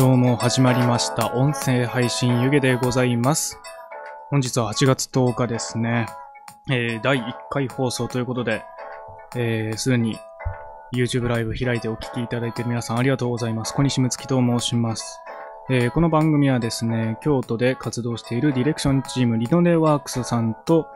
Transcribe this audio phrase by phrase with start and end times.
[0.00, 1.34] どうも始まりました。
[1.34, 3.60] 音声配信湯気でございます。
[4.30, 6.06] 本日は8月10日ですね。
[6.70, 8.62] えー、第1回放送ということで、
[9.36, 10.18] えー、すでに
[10.96, 13.74] YouTube ライブ開いてお聞きいただいている皆さんありがとうございます。
[13.74, 15.20] 小西睦月と申します。
[15.68, 20.86] えー、この番組はですね、京都で活動しているディレクションチームリノネワークスさんと、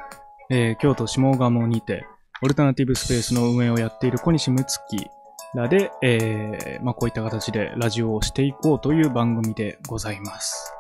[0.48, 2.06] えー、京都下鴨にて、
[2.40, 5.10] オルタナティブスペースの運営をやっている小西睦月
[5.54, 10.72] らで、えー、まあ、こういった形でラジオをしていこうという番組でございます。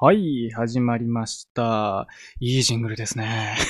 [0.00, 2.06] はい、始まりました。
[2.40, 3.56] いいジングルですね。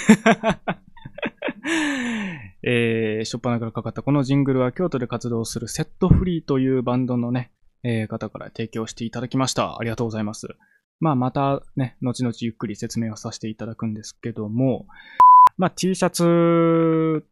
[2.63, 7.51] えー、えしょっぱなからかかったこのジングルは京都で活動するセットフリーというバンドのね、
[7.83, 9.79] えー、方から提供していただきました。
[9.79, 10.49] ありがとうございます。
[11.01, 14.87] まあまたね、後々ゆっくり説明をさせていただくんですけども、
[15.57, 17.25] まあ T シャツ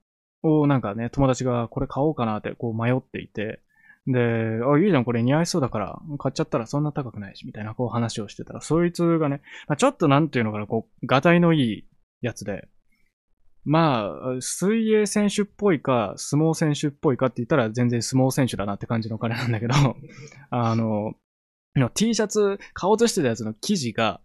[0.42, 3.60] をなんかね、友達がこれ買おうかなってこう迷っていて、
[4.06, 4.20] で、
[4.64, 11.84] あ、いいじゃん、これ似合いそうだから、買っちゃったらそんな高くないし、みたいなこう話をしてたら、そいつがね、まあ、ちょっとなんていうのかな、こう、ガタイのいい
[12.22, 12.68] やつで、
[13.66, 19.74] まあ、水泳選手っぽいか、相撲選手っぽいかって言ったら全然相撲選手だなって感じの彼なんだけど、
[20.50, 21.14] あの、
[21.94, 24.20] T シャツ買おうとしてたやつの生地が、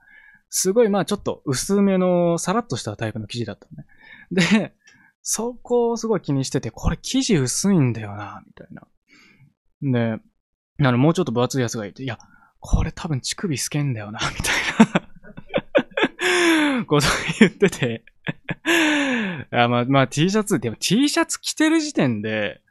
[0.51, 3.87] すごいまあちょっと薄めのさらっとしたタイプの生地だったね。
[4.31, 4.75] で、
[5.23, 8.87] そこをすごい気にしてて、これ生地薄いんだよな、みたいな。
[9.81, 10.21] で、
[10.87, 12.19] あの、もうちょっと分厚いやつがいて、いや、
[12.59, 14.93] これ多分乳首透けんだよな、みた
[16.73, 17.07] いな こと
[17.39, 18.05] 言ってて
[19.51, 22.61] あまあ、まあ T シャツ、でも T シャツ着てる時点で、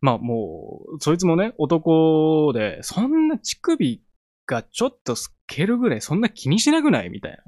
[0.00, 4.02] まあもう、そいつもね、男で、そんな乳首
[4.46, 7.38] がちょっと透けるぐらい、そんな気にしなくないみたいな。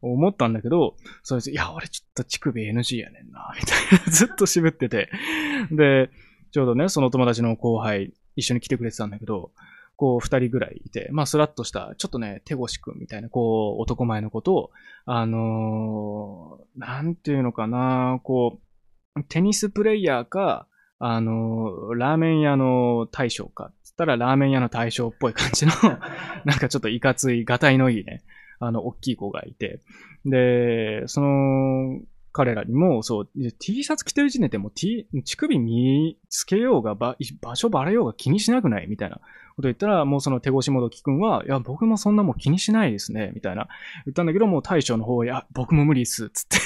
[0.00, 4.04] 思ったんだけど、そいつ、いや、俺ちょっと乳首 NG やねんな、みたいな。
[4.12, 5.10] ずっと渋ってて。
[5.72, 6.10] で、
[6.52, 9.50] ちょうどね、その友達の後輩、一緒に来てくれてたんだけど、
[9.98, 14.70] こう、二人ぐらいいて、まあ、スラッとした、ちょっとね、手越くんみたいな、こう、男前のことを、
[15.06, 18.60] あのー、なんていうのかな、こ
[19.16, 20.68] う、テニスプレイヤーか、
[21.00, 25.72] あのー、ラーメン屋の大将か、つったらラーメン屋の大将っぽい感じの
[26.46, 28.22] なんかちょっといかつい、がたいのいいね、
[28.60, 29.80] あの、大きい子がいて、
[30.24, 32.00] で、その、
[32.32, 33.28] 彼らにも、そう、
[33.58, 37.16] T シャツ着てる時点でも T、乳首見つけようが、場
[37.56, 38.86] 所バレようが気にしなくない？
[38.86, 39.20] みたいな
[39.58, 43.66] こと言ったら、もうその手越しもどきくんは、いや、僕もそんなもん気にしないですね、みたいな。
[44.06, 46.58] 言ったんだけど、もう大将の方、いや、僕も無理っす、つって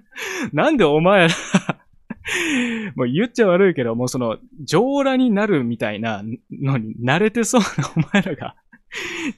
[0.54, 0.70] な。
[0.70, 1.34] んでお前ら
[2.96, 8.56] もう言っちゃ悪いけど、もうその、上裸になるみたいなのに慣れてそうなお前らが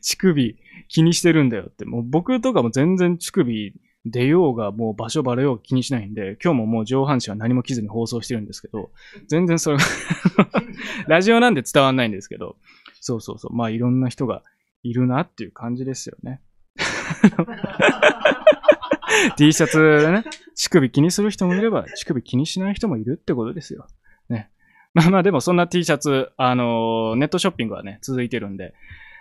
[0.00, 0.56] 乳首
[0.87, 1.84] 気にしてるんだよって。
[1.84, 3.75] もう僕とかも全然乳首
[4.06, 8.91] 出ようが、もう場所バレようが気にしないんで、今日ももう上半身は何も着ずに放送してるんですけど、
[9.26, 9.78] 全然それ
[11.06, 12.56] ラジオなんで伝わんないんですけど、
[13.00, 13.55] そうそうそう。
[13.55, 14.43] まあいろんな人が
[14.83, 16.41] いるなっていう感じですよね。
[19.37, 20.25] T シャツでね、
[20.55, 23.87] 乳首気にする人もいれば、乳首気にしない人もいるってことですよ。
[24.28, 24.50] ね。
[24.94, 28.75] まあまあでもそんな T シャツ、あのー、ネットショッピングはね、続いてるんで、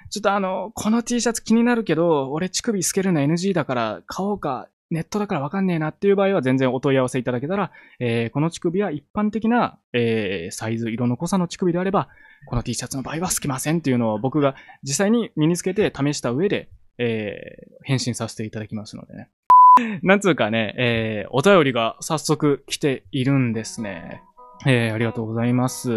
[0.09, 12.09] ちょっとあの、この T シャツ気になるけど、俺乳首透けるの NG だから買おうか、ネットだからわかんねえなっていう場合は全然お問い合わせいただけたら、えー、この乳首は一般的な、えー、サイズ、色の濃さの乳首であれば、
[12.47, 19.29] この T シャツの場合は透けませんっていうのを僕が実際に身につけて試した上で、えー、返信させていただきますのでね。
[20.03, 24.23] なんつうかね、えー、お便りが早速来ているんですね。
[24.65, 25.89] えー、ありがとうございます。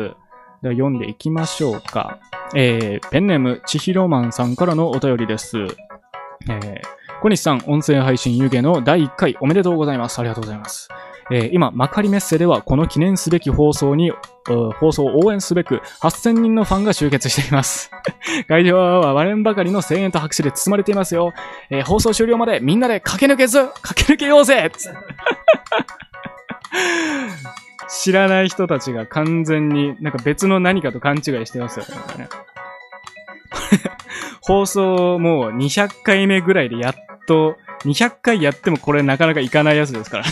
[0.62, 2.20] では読んでいきましょうか。
[2.54, 5.58] えー、ペンネーム、ちひろまんさんからのお便りです。
[5.58, 6.80] えー、
[7.22, 10.18] 小西さん、音声配信湯気の第1回おめでとうございます。
[10.18, 10.88] ありがとうございます。
[11.30, 14.10] えー、今、マカリメッセではこの記念すべき放送に、
[14.80, 17.92] 放送を応援すべく8000人のファンが集結しています。
[18.48, 21.32] 会場は割れんばかりの声援と拍手で包まれていますよ。
[21.70, 24.68] えー、放送終了までみんなで駆け抜けず、駆け抜けようぜ
[27.88, 31.86] 知らない人たちが完全になんか別の何かと勘違いしてますよ
[32.18, 32.28] ね。
[34.42, 36.94] 放送もう200回目ぐらいでやっ
[37.26, 40.24] と、200回やってもこれなかなかいかないやつですから。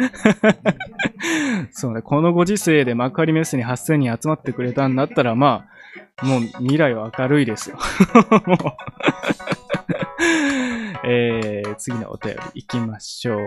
[1.72, 5.66] そうね、このご時世で幕張メッセに8000人集まってくれたんだったら、ま
[6.22, 7.78] あ、もう未来は明るいですよ。
[11.02, 13.38] えー、次のお便り行きましょう。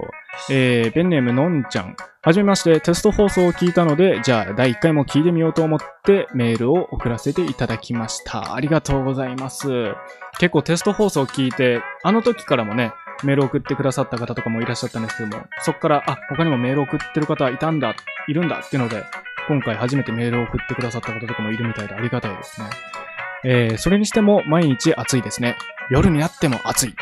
[0.49, 1.95] えー、ペンネームのんちゃん。
[2.21, 8.55] はじめまして、テスト放送を聞いたので、じゃあ第1回も聞いてみようと思ってメールを送らせていただきました。
[8.55, 9.93] ありがとうございます。
[10.39, 12.91] 結構テスト放送を聞いて、あの時からもね、
[13.23, 17.95] メール送ってくださった方とかもいらっしゃったんですけども、そっから、あ、他にもメール送ってる方いたんだ、
[18.27, 19.03] いるんだっていうので、
[19.47, 22.67] 今回初めてメールを送ってくださった方とかもいるみたいでありがたいですね。
[23.45, 25.57] えー、それにしても毎日暑いですね。
[25.89, 26.95] 夜になっても暑い。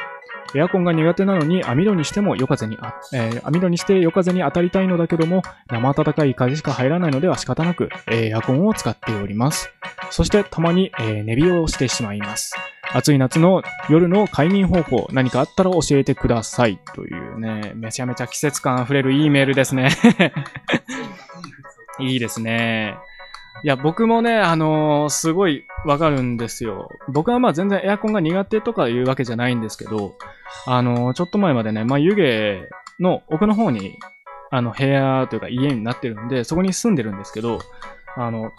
[0.54, 9.72] エアコンが苦手なのに網戸にしても夜風にあ、えー、網戸にして夜風に当たりたいのだけども、生暖かい風しか入らないのでは仕方なく、えー、エアコンを使っております。
[10.10, 12.56] そしてたまに、えー、寝冷をしてしまいます。
[12.94, 16.80] 暑い夏の夜の快眠方法、何かあったら教えてください。
[16.94, 19.90] というね、めちゃめちゃ季節感あふれるいいメールですね。
[22.00, 22.96] いいですね。
[23.64, 26.90] いや、僕もね、あのー、すごいわかるんですよ。
[27.08, 30.18] 僕はまあ全然エアコンが苦手とかいうわけじゃないんですけど、
[30.66, 34.00] あのー、ちょっと前までね、まあ湯気の奥の方に、
[34.50, 37.60] あの、部屋というか家になってるんで、そこに住んでるんですけど、
[38.18, 38.52] あの、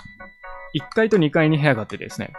[0.74, 2.32] 1階と2階に部屋があってですね、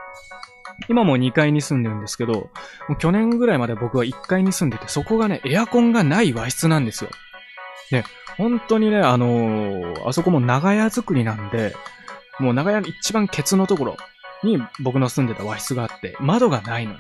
[0.89, 2.49] 今も2階に住んでるんですけど、も
[2.89, 7.09] う去年ぐらいまで僕は1階に住んでて、そこがね、エアコンがない和室なんですよ。
[7.91, 8.03] で、
[8.37, 11.75] 本当にね、あのー、あそこも長屋作りなんで、
[12.39, 13.97] もう長屋の一番ケツのところ
[14.43, 16.99] に僕の住んでた和室があって、窓がないのね。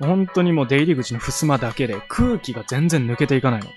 [0.00, 3.68] 本当にもう出入り口の襖だけで空気が全然抜けていかないの。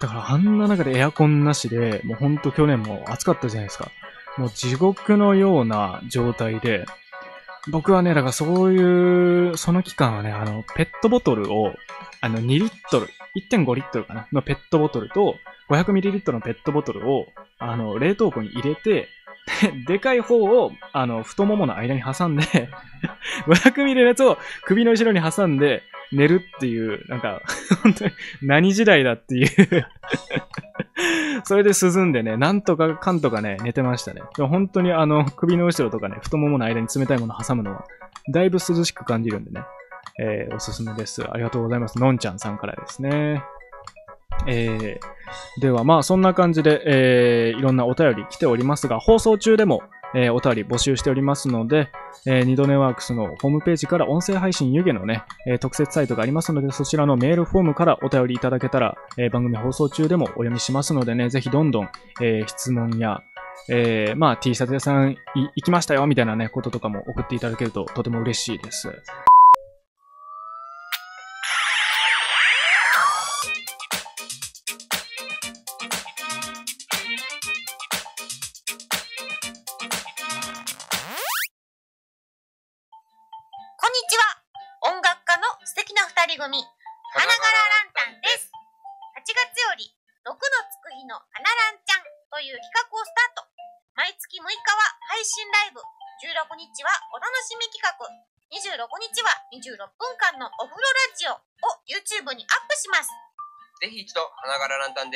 [0.00, 3.90] だからあんな中でエアコンなしで、もうほんと去年も暑かったじゃないですか。
[4.36, 6.86] もう地獄のような状態で、
[7.70, 11.74] 僕はね、だからそういう、その期間はね、あの、ペットボトルを、
[12.20, 15.34] あの、2リットル、1.5リットルかなのペットボトルと、
[15.70, 17.26] 500ミリリットルのペットボトルを、
[17.58, 19.08] あの、冷凍庫に入れて、
[19.86, 22.42] でかい方を、あの、太ももの間に挟んで
[23.46, 25.82] 500ミリのやつを首の後ろに挟んで
[26.12, 27.42] 寝るっていう、なんか、
[27.82, 28.12] 本当に
[28.42, 29.86] 何時代だっていう。
[31.44, 34.22] それで涼んでね、なんとかかんとかね、寝てましたね。
[34.36, 37.84] でも本当にあの、首の後ろとかね、太ももの間に冷たいもの挟むのは、
[38.32, 39.62] だいぶ涼しく感じるんでね、
[40.20, 41.24] えー、おすすめです。
[41.28, 41.98] ありがとうございます。
[41.98, 43.42] のんちゃんさんからですね。
[44.46, 49.82] えー、ではまあそんな感じで、えー、いろんなお便り来ておりますが、放送中でも、
[50.14, 51.90] えー、お便り募集しておりますので、
[52.26, 61.88] えー、ニドネワークスのホームページから音声配信湯気のね、えー、特設サイトがありますので、そちらのメールフォームからお便りいただけたら、えー、番組放送中でもお読みしますのでね、ぜひどんどん、
[62.20, 63.22] えー、質問や、
[63.68, 68.90] えー、まあ T シャツ屋さん行きましたよみたいなね、こととかも送っていただけるととても嬉しいです。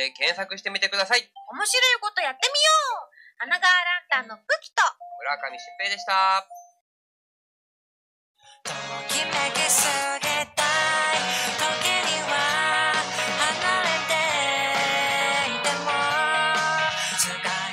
[0.02, 1.22] で検索してみてください。
[1.22, 2.66] 面白いことやってみよ
[3.06, 3.14] う。
[3.38, 4.82] 花川ランタンの武器と。
[5.22, 6.46] 村上疾平でした。
[8.64, 8.72] と
[9.08, 9.86] きめきす
[10.18, 10.62] ぎた
[11.14, 11.22] い。
[11.54, 12.34] 時には
[13.38, 14.18] 離れて
[15.50, 15.94] いても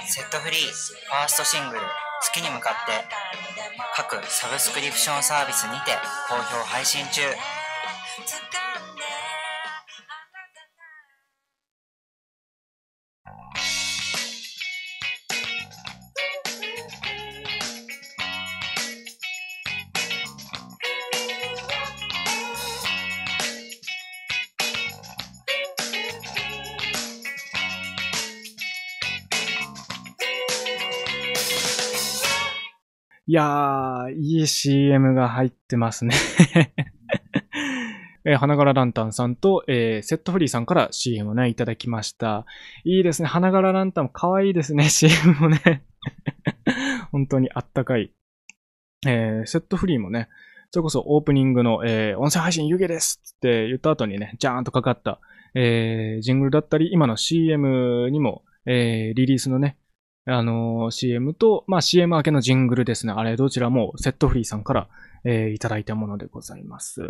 [0.07, 0.69] セットフリー。
[0.69, 1.81] ファーストシングル
[2.21, 3.05] 「月に向かって」
[3.95, 5.97] 各サブスクリプションサービスにて
[6.27, 7.21] 好評配信中
[33.29, 36.15] いやー、いい CM が入ってますね
[38.25, 42.47] えー、花柄ランタンさんと、えー、セットフリーさんから CM をね、いただきました。
[42.85, 43.27] いいですね。
[43.27, 45.83] 花柄ランタンも可愛いですね、 CM もね
[47.13, 48.11] 本当にあったかい。
[49.05, 50.27] えー、セットフリーもね、
[50.71, 55.19] それこそオープニングの、え、音声配信湯気ですって言った後にね、ジャーンとかかった、
[55.53, 59.77] え、ジングルだったり、今の CM にも、え、リリースのね、
[60.25, 63.13] あのー、CM と、まあ、CM 明けのジングルですね。
[63.15, 64.87] あれ、どちらもセットフリーさんから、
[65.25, 67.01] えーいただいたものでございます。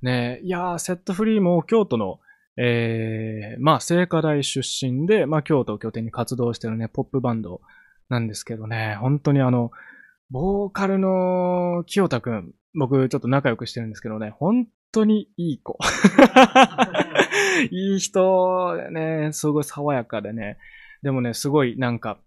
[0.00, 2.20] ねいやー、セットフリーも京都の、
[2.56, 7.60] えーまあ、聖火台出身で、まあ、京都を拠点に活動してるね、ポップバンド
[8.08, 9.70] なんですけどね、本当にあの、
[10.30, 15.78] ボーカルの清田くん、僕ちょっと仲良くしてるんですけどね、本当にいい子。
[17.70, 20.58] いい人でね、すごい爽やかでね、
[21.02, 22.18] でもね、すごいなんか、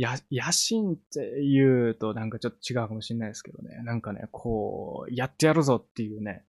[0.00, 6.44] や、野心って言うとなんかちょっと違うかもしれないですけどね、なんかね、こう、やってやるぞっていうね、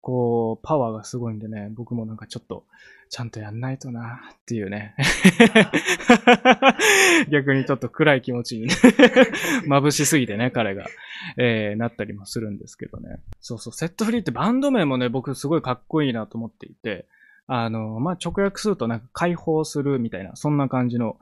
[0.00, 2.64] こう、パワーがすごいんでね、僕もなんかちょっと、
[3.10, 4.94] ちゃんとやんないとなっていうね。
[7.30, 8.68] 逆にちょっと暗い気持ちに、
[9.66, 10.86] 眩しすぎてね、彼が、
[11.36, 13.20] えー、なったりもするんですけどね。
[13.40, 17.06] そうそう、セットフリーってバンド名もね、僕すごいかっこいいなと思っていて、
[17.46, 21.18] あの、まあ、直訳するとなんか解放するみたいな、そんな感じの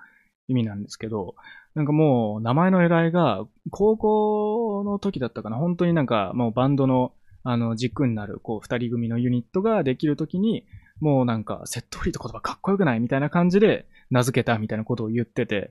[0.48, 1.34] 意味なんですけど、
[1.74, 7.12] なんかもう名前の由来が高校の時だったかな、本当になんかもうバンドの
[7.48, 10.66] あの軸になるこう二人組のユニットができる時に、
[11.00, 15.70] もうなんかセットフリーって言葉かっこよくないみたいな感じで名付けたみたいなことを言ってて、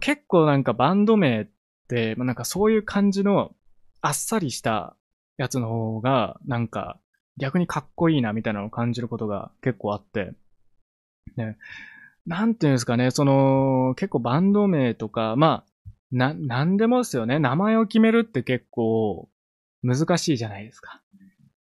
[0.00, 1.48] 結構なんかバンド名っ
[1.88, 3.52] て、まあなんかそういう感じの
[4.00, 4.96] あっさりした
[5.36, 6.98] やつの方が、なんか
[7.36, 10.32] 逆にかっこいいなみたいなのを感じることが結構あって、
[11.36, 11.56] ね、
[12.26, 17.38] なんていうんですかね、その、結構バンド名とか、まあ、な、なんでもですよね。
[17.38, 19.28] 名前を決めるって結構
[19.82, 21.02] 難しいじゃないですか。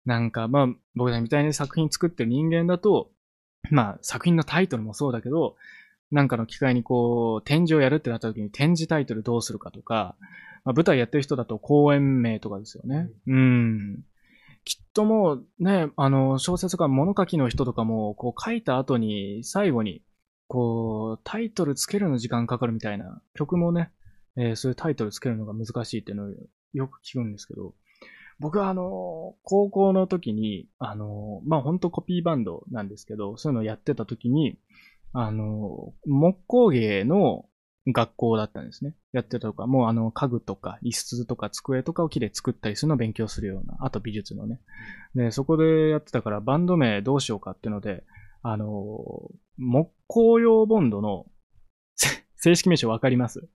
[0.04, 3.10] なんか、まあ、僕らみたいに作品作ってる人間だと、
[3.70, 5.56] まあ、作品のタイトルもそうだけど、
[6.10, 10.16] なんかの機会にこう、展示をやるってなった時に展示タイトルどうするかとか、
[10.64, 13.08] まあ、舞台やってる人だと公演名とかですよね。
[13.26, 14.04] うん。
[14.64, 20.02] きっともうね、あの、小説が物書きの人とかも、こう書いた後に、最後に、
[20.48, 23.90] こう、タイトルつけるの時間かかるみたいな、曲もね、
[24.36, 26.30] えーそういうタイトルつけるのが難しいっていうのを
[26.72, 27.74] よく聞くんですけど、
[28.40, 34.58] 僕はあの、高校の時に、あの、まあ、ほんとコピーバンドなんですけど、そういうのをやってた時に、
[35.12, 37.46] あの、木工芸の
[37.86, 38.94] 学校だったんですね。
[39.12, 44.60] やってたとか、もうあの、家具とか、椅子とか机とかを木で作ったりするのを勉強するような、あと美術のね。
[45.14, 48.02] で、そこでやってたから、バンド名どうしようかっていうので、
[48.44, 48.98] あの、
[49.58, 51.26] 木工用ボンドの
[52.36, 53.48] 正式名称わかります？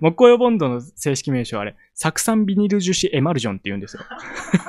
[0.00, 4.02] 木工用ボンドの正式名称はあれ、酢酸ビニル樹脂エマルジョンって言うんですよ。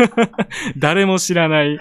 [0.77, 1.79] 誰も知らない。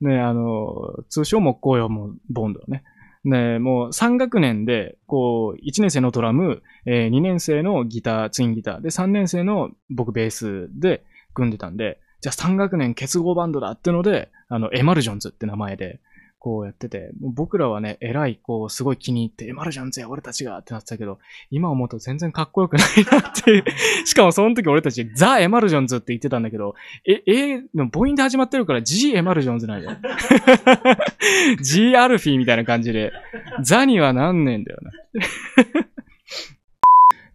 [0.00, 2.84] ね、あの、通称木工用ボンドね。
[3.24, 15.98] ね、もう3学年で、こう、1年生のドラム、えー2年生のギター、ツインギター、で、3年生の僕ベースで組んでたんで、じゃあ3学年結合バンドだってので、あの、エマルジョンズって名前で、
[16.38, 21.18] こうやってて、僕らはね、えらい、こう、すごい気に入って、エマルジョンズや、俺たちがってなってたけど、
[21.50, 23.64] 今思うと全然かっこよくないなっていう。
[24.06, 29.96] しかもその時俺たち、ザ・エマルジョンズって言ってたんだけど、え、え、でも母音で始まってるから G エマルジョンズなんだよ。
[31.60, 33.12] G アルフィーみたいな感じで、
[33.62, 34.90] ザにはなんねえんだよな。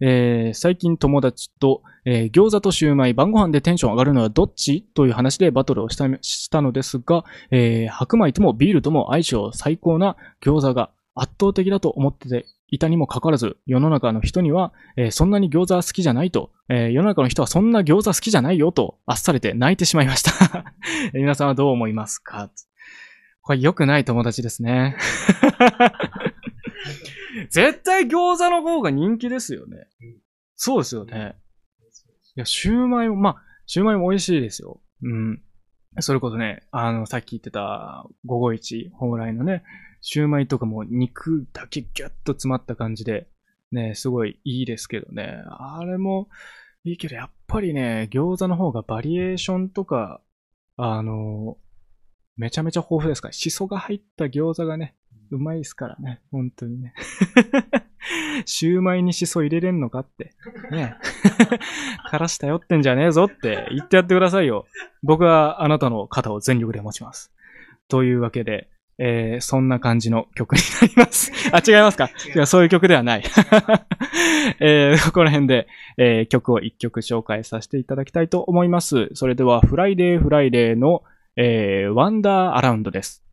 [0.00, 4.80] えー最近友達と、えー餃子とシューマイ、晩ご飯でテンション上がるのはどっち？
[4.94, 20.32] という話でバトルをしたしたのですが、えー白米ともビールとも相性最高な餃子が圧倒的だと思ってていたにもかかわらず、世の中の人には、えーそんなに餃子好きじゃないと、えー世の中の人はそんな餃子好きじゃないよと、あっされて泣いてしまいました。
[21.12, 22.50] え ー皆さんはどう思いますか？
[23.42, 24.96] これ良くない友達ですね。
[27.50, 29.86] 絶対餃子の方が人気ですよね。
[30.56, 31.36] そうですよね。
[32.38, 34.80] いや、シューマイも、まあ、シューマイも美味しいですよ。
[35.02, 35.42] うん。
[35.98, 39.64] それこそね、あの、さっき言ってた、午後一、蓬莱のね、
[40.02, 43.26] シューマイとかも肉だけギュッと詰まった感じで、
[43.72, 45.42] ね、すごいいいですけどね。
[45.48, 46.28] あれも
[46.84, 50.20] いいけど、やっぱりね、餃子の方がバリエーションとか、
[50.76, 51.58] あの、
[52.36, 54.94] めちゃめちゃ豊富ですから、シソが入った餃子がね、
[55.32, 56.94] うまいですからね、本当にね。
[58.44, 60.32] シューマイにシソ入れれんのかって。
[60.70, 60.96] ね
[62.10, 64.66] か らし頼ってんじゃねえぞって言ってやってくださいよ。
[65.02, 67.32] 僕はあなたの肩を全力で持ちます。
[67.88, 71.32] というわけで、えー、そんな感じの曲になります。
[71.54, 72.10] あ、違いますか？
[72.34, 73.22] いや、そういう曲ではない。
[74.60, 79.08] えー、ここら辺で、えー曲を一曲紹介させていただきたいと思います。
[79.14, 81.04] それでは、フライデーフライデーの、
[81.36, 83.24] えー、ワンダーアラウンドです。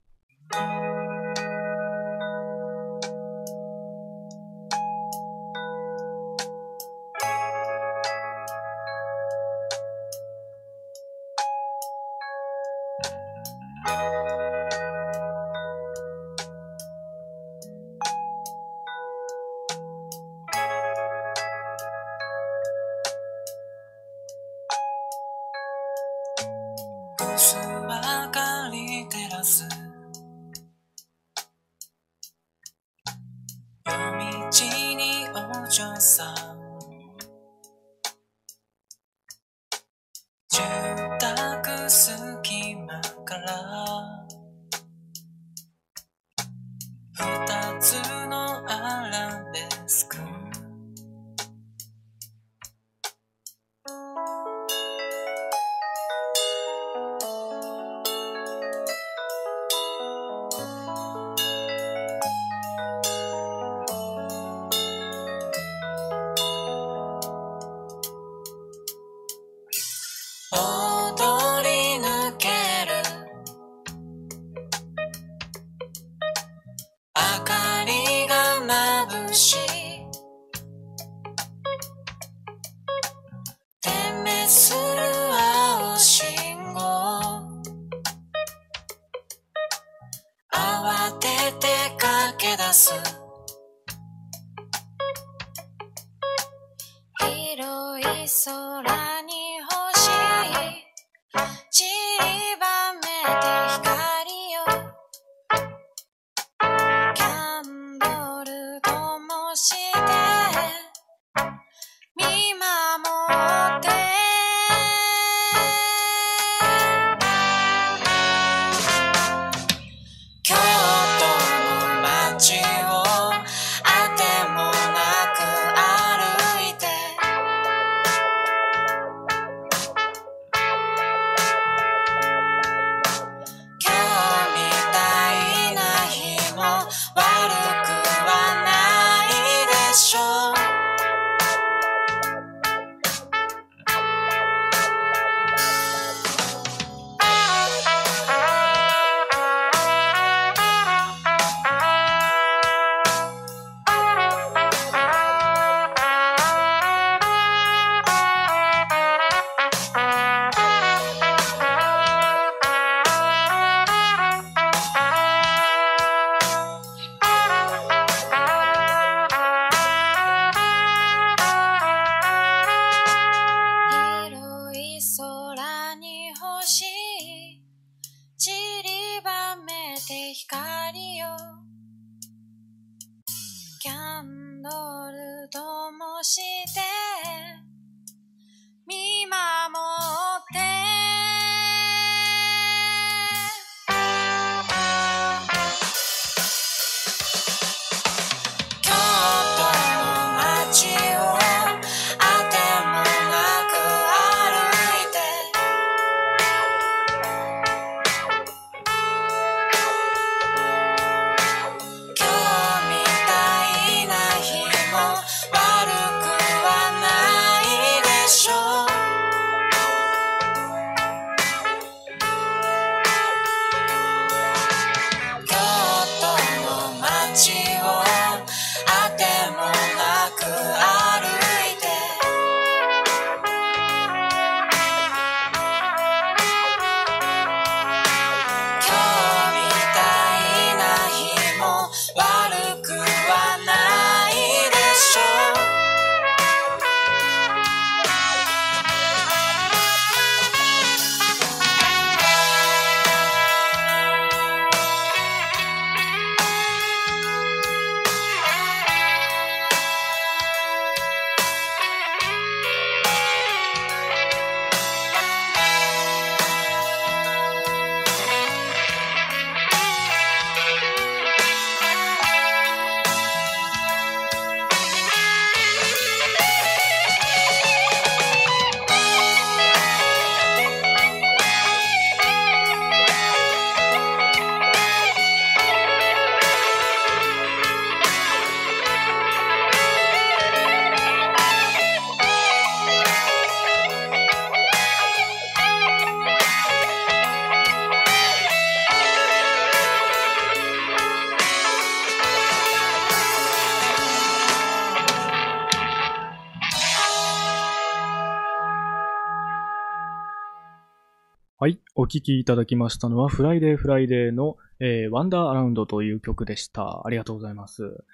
[312.05, 317.01] お聴きいただきましたのは、フライデーフライデーの、えー、ワンダーアラウンドという曲でした。
[317.03, 318.05] ありがとうございます。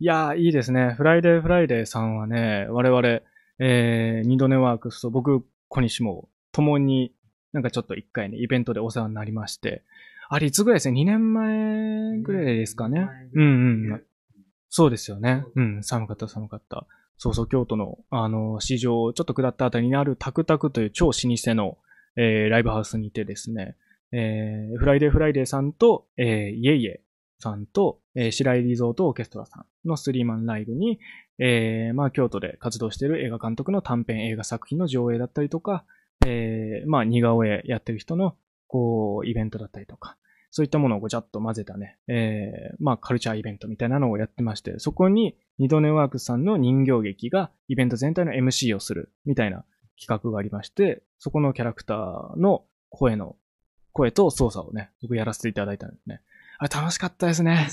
[0.00, 0.94] いやー、いいですね。
[0.96, 3.20] フライデーフライデーさんはね、我々、
[3.58, 7.12] えー、ニドネワークスと僕、小西も、共に、
[7.52, 9.82] なんかちょっと一回ね、イベントでお世話になりまして、
[10.30, 13.10] あれ、いつぐらいですね ?2 年前ぐらいですかね？
[13.34, 14.02] うんうん。
[14.70, 15.44] そうですよね。
[15.54, 16.86] うん、寒かった寒かった。
[17.18, 21.76] そうそう、京都の、あの、四条、ちょっと下ったあたりにあるタクタクという超老舗の、
[22.16, 23.76] えー、ライブハウスにてですね、
[24.12, 27.00] えー、フライデーフライデーさんと、えー、イエイエ
[27.40, 31.00] さんと、えー、白井リゾートオーケストラさんのスリーマンライブに、
[31.38, 35.84] えー、まあ、京都で活動している映画監督の短編映画作品の上映だったりとか、
[36.26, 38.36] えー、まあ、似顔絵やってる人の、
[38.68, 40.16] こう、イベントだったりとか、
[40.50, 49.64] そういったものをごちゃっと混ぜたね、えー、まあ、カルチャーイベントみたいなのをやってまして、そこに、ニドネワークスさんの人形劇がイベント全体の MC をする、みたいな
[50.00, 53.36] 企画がありまして、そこのキャラクターの声の、
[53.92, 56.20] 声と操作をね、僕やらせていただいたんですね。
[56.58, 57.68] あれ楽しかったですね。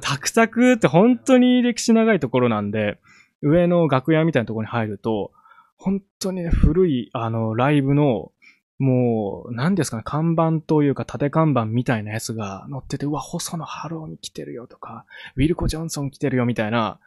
[0.00, 2.98] タクタクって本当に歴史長いところなんで、
[3.42, 5.32] 上の楽屋みたいなところに入ると、
[5.76, 8.32] 本当にね、古い、あの、ライブの、
[8.78, 15.04] もう、何ですかね、看板というか縦看板みたいなやつが載ってて、うわ、細野晴臣来てるよとか、
[15.36, 16.98] ウィルコ・ジョンソン来てるよみたいな、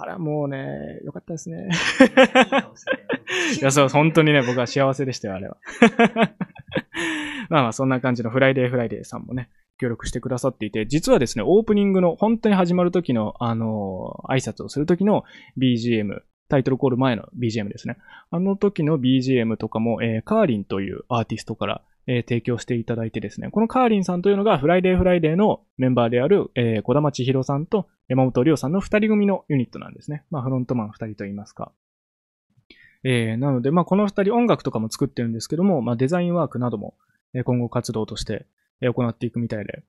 [0.00, 1.68] あれはもうね、よかったですね。
[3.60, 5.56] いや、そう、本当にね、僕は幸せでしたよ、あれは。
[7.50, 15.24] まあまあ、そんな感じのフライデーフライデーさんもね、協力してくださっていて、実はですね、オープニングの、本当に始まる時の、あの、挨拶をする時の
[15.58, 17.96] BGM、タイトルコール前の BGM ですね。
[18.30, 30.24] あの時の BGM とかも、えー、カーリンというアーティストから、えー提供していただいてですね、このカーリンさんというのが、フライデーフライデーのメンバーである、えー、小玉千尋さんと山本亮さんの二人組のユニットなんですね。
[30.30, 31.70] まあ、フロントマン二人と言いますか。
[33.04, 36.94] えー、なので、まあ、この二人音楽とかも作ってるんですけども、まあ、デザインワークなども、
[37.44, 38.46] 今後活動として、
[38.80, 39.82] 行っていくみたいで、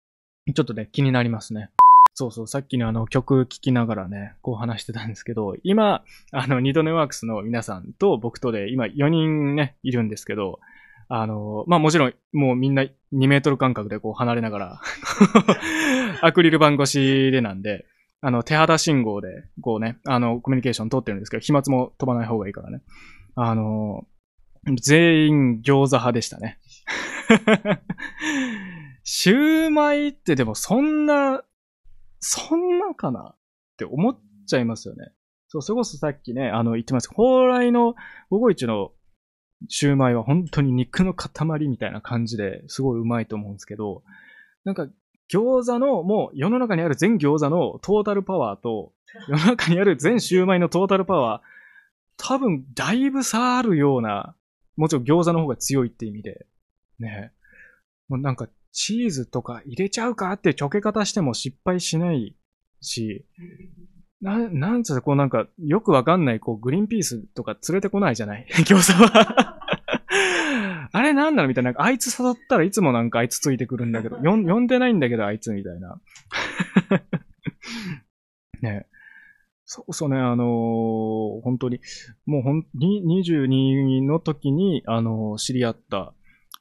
[0.54, 1.70] ちょっとね、気になりますね。
[2.14, 10.60] そうそう、さっきのあの曲聴きながらね、こう話してたんですけど、今、あの、ニドネワークスの皆さんと僕とで、今4人ね、いるんですけど、
[11.10, 14.82] あの、まあもちろん、もうみんな2メートル間隔でこう離れながら、
[16.22, 17.86] アクリル板越しでなんで、
[18.22, 22.82] あの、手肌信号で、こうね、あの、コミュニケーション取ってるんですけど、飛沫も飛ばない方がいいからね。
[23.36, 24.06] あの、
[24.82, 26.60] 全員餃子派でしたね。
[29.04, 31.42] シューマイってでもそんな、
[32.20, 33.38] そんなかなっ
[33.78, 35.12] て思っちゃいますよね。
[35.48, 37.96] そう、それこそさっきね、あの、言ってます蓬莱の
[38.30, 38.92] 午後一の
[39.68, 44.04] シューマイは本当に肉の塊みたいな感じですごいうまいと思うんですけど、
[44.64, 44.88] なんか
[45.32, 48.94] 餃子のもう世の中にある全餃子のトータルパワーと
[49.28, 51.42] 世の中にある全シューマイのトータルパワー、
[52.18, 54.36] 多分だいぶ差あるような、
[54.78, 56.46] もちろん餃子の方が強いって意味で、
[57.00, 57.32] ね。
[58.08, 62.36] もうなんかチーズとか入れちゃうかってちょけ方しても失敗しない
[62.82, 63.26] し、
[64.22, 68.46] な、なんつうのこうなんか、よくわかんない、こう、グリーンピースとか連れてこないじゃない？
[68.66, 69.56] 餃子は。
[70.92, 71.74] あれなんなのみたいな。
[71.78, 76.00] あいつ誘ったらいつもなんかあいつついてくるんだけど、 よん呼んでないんだけどあいつみたいな。
[78.62, 78.88] ね
[79.66, 81.80] そうそうね、あのー本当に、
[82.26, 86.14] もうほん、に22の時に、あのー知り合った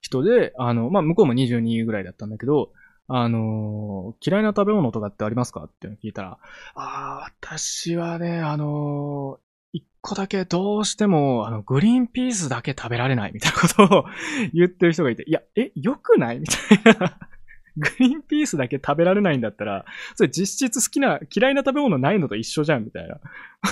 [0.02, 2.70] 人で、あの、まあ、向こうも22ぐらいだったんだけど、
[3.08, 5.64] あのー嫌いな食べ物とかってありますか？
[5.64, 6.38] って聞いたら、
[6.74, 14.04] ああ、私はね、あのー一個だけどうしても、あの、グリーンピースだけ食べられないみたいなことを
[14.54, 16.38] 言ってる人がいて、いや、え、良くない？
[16.40, 16.54] みた
[16.90, 17.18] いな。
[17.76, 19.84] グリーンピースだけ食べられないんだったら、
[20.16, 23.20] それ実質好きな、嫌いな食べ物ないのと一緒じゃんみたいな。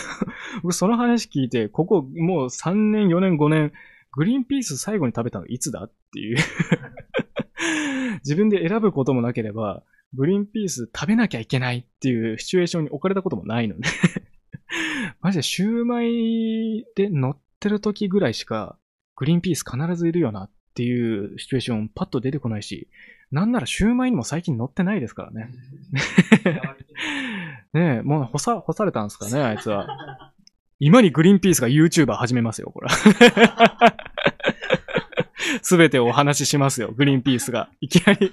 [0.63, 3.73] 僕その話聞いて、ここもう3年、4年、5年、
[4.13, 5.85] グリーンピース最後に食べたのいつだ？
[5.85, 6.37] っていう。
[8.25, 9.83] 自分で選ぶこともなければ、
[10.15, 13.89] グリーンピース食べなきゃいけないっていうシチュエーションに置かれたこともないので。
[15.21, 18.79] マジでシューマイで乗ってる時ぐらいしか、
[19.17, 22.89] グリーンピース必ずいるよなっていうシチュエーションパッと出てこないし、
[23.31, 25.51] なんならシューマイにも最近乗ってないですからね。
[27.73, 30.33] ねえ、もう干さ、干されたんですかね、あいつは。
[30.79, 32.89] 今にグリーンピースが YouTuber 始めますよ、これ。
[35.63, 37.69] すべてお話ししますよ、グリーンピースが。
[37.81, 38.31] いきなり、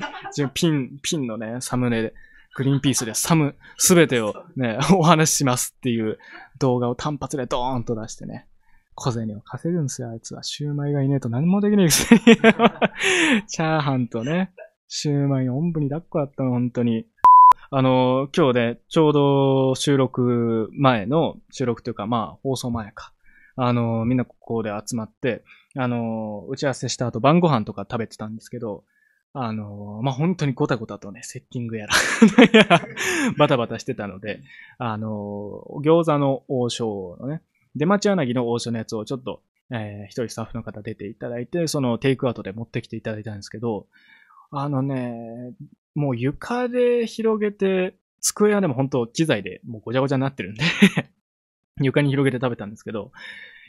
[0.54, 2.14] ピン、ピンのね、サムネで、
[2.56, 6.20] グリーンピースでサム、すべてをね、お話ししますっていう
[6.60, 8.48] 動画を単発でドーンと出してね。
[8.96, 10.44] 小銭を稼ぐんですよ、あいつは。
[10.44, 12.22] シューマイがいねえと何もできないくせに。
[12.22, 14.52] チャーハンとね、
[14.88, 17.08] シューマイおんぶに抱っこだったの、本当に。
[17.72, 23.12] あの、今日で、ちょうど収録前の、収録というか、まあ、放送前か。
[23.56, 25.44] あの、みんなここで集まって、
[25.76, 28.84] あの、打ち合わせした後晩ご飯とか食べてたんですけど、
[29.34, 31.94] あの、まあ、本当にゴタゴタとね、セッティングやら
[32.54, 32.82] やら、
[33.38, 34.42] バタバタしてたので、
[34.78, 37.42] あの、餃子の王将のね、
[37.76, 43.88] 出町柳の王将のやつをちょっと、えー一人スタッフの方出ていただいて、そのテイクアウトで持ってきていただいたんですけど、
[44.52, 45.56] あのね、
[45.96, 50.64] もう床で広げて、机はでも本当機材でもうごちゃごちゃになってるんで
[51.82, 53.12] 床に広げて食べたんですけど、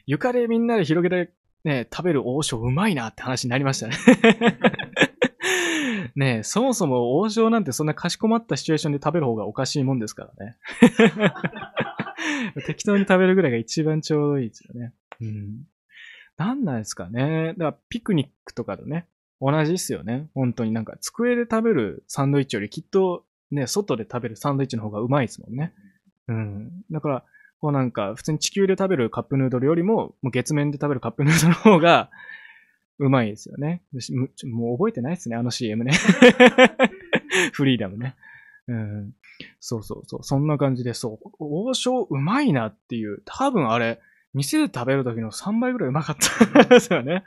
[0.07, 1.33] 床でみんなで広げて
[1.65, 3.97] ね、食べる王将うまいなって話になりましたね。
[6.15, 10.57] ねえ、そもそも王将なんてそんなかしこまったシチュエーションで食べる方がおかしいもんですからね。
[12.67, 14.93] 適当に食べるぐらいが一番ちょうどいいですよね。
[15.21, 15.65] うん。
[16.37, 17.55] なんなんですかね。
[17.55, 19.07] だからピクニックとかとね、
[19.41, 20.29] 同じっすよね。
[20.35, 25.73] 本当になんか机で食べるサンドイッチよりきっとね、外で食べるサンドイッチの方がうまいですもんね。
[26.29, 26.85] うん。
[26.91, 27.25] だから、
[27.65, 32.11] こうなんか、普通に地球で食べるカップヌードルよりも、もう月面で食べるカップヌードルの方が、
[32.99, 33.81] うまいですよね。
[34.45, 35.93] もう覚えてないですね、あの CM ね。
[37.55, 38.17] フリーダムね。
[38.69, 39.13] うん。
[39.61, 40.25] そうそうそう。
[40.25, 41.29] そんな感じで、そう。
[41.39, 43.23] 王将うまいなっていう。
[43.25, 43.99] 多分あれ、
[44.35, 46.17] 店で食べる時の3倍ぐらいうまかっ
[46.53, 47.25] たんですよね。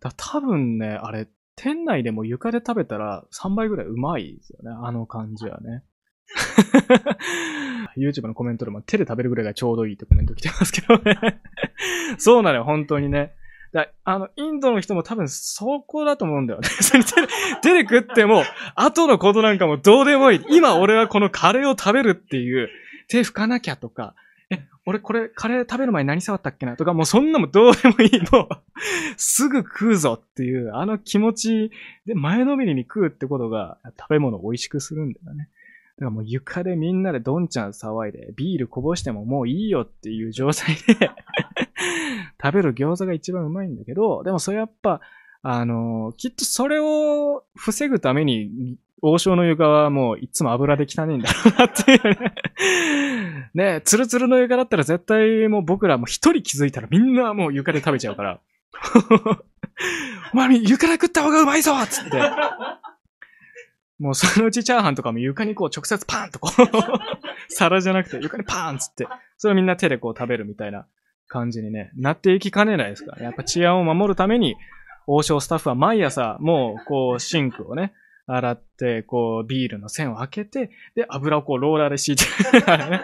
[0.00, 4.76] だ多分ね、あれ、店内でも床で食べたら3倍ぐらいうまいですよね。
[4.84, 5.84] あの感じはね。
[7.96, 11.40] YouTube のコメントでも手で食べるぐらいがちょうどいいってコメント来てますけどね。
[12.18, 13.32] そうなのよ、本当にね。
[13.72, 16.68] だあの、インドの人も多分そこだと思うんだよね。
[17.62, 20.44] 手で食っても、後のことなんかもどうでもいい。
[20.50, 22.68] 今俺はこのカレーを食べるっていう、
[23.08, 24.14] 手拭かなきゃとか、
[24.50, 28.20] え、俺これカレー食べる前に何触ったっけなとか、もうそんなもどうでもいい。
[28.30, 28.48] もう、
[29.16, 31.70] すぐ食うぞっていう、あの気持ち
[32.04, 35.48] で前のめりに食うってことが食べ物を美味しくするんだよね。
[35.98, 41.10] だからもう床でみんなでどんちゃん騒いで、ビールこぼしてももういいよっていう状態で
[42.42, 45.00] 食べる餃子が一番うまいんだけど、でもそれやっぱ、
[45.44, 52.34] あのきっとそれを防ぐために、王将の床はもういつも油で汚いんだろうなっていうね。
[53.54, 58.40] ねツルツルの床だったら絶対もう僕らもう一人気づいたらみんなもう床で食べちゃうから。
[60.32, 62.20] お前床で食った方がうまいぞつって。
[64.02, 66.66] もうそのうちチャーハンとかも床にこう直接パーンとこう、
[67.48, 69.06] 皿じゃなくて床にパーンっつって、
[69.38, 70.86] それをみんな手でこう食べるみたいな
[71.28, 73.24] 感じにね、なっていきかねないですからね。
[73.26, 74.56] やっぱ治安を守るために、
[75.06, 77.92] 王将スタッフは毎朝もうこうシンクをね、
[78.26, 82.24] 洗って、こうビールの線を開けて、で油をこうローラーで敷いて、
[82.60, 83.02] ね、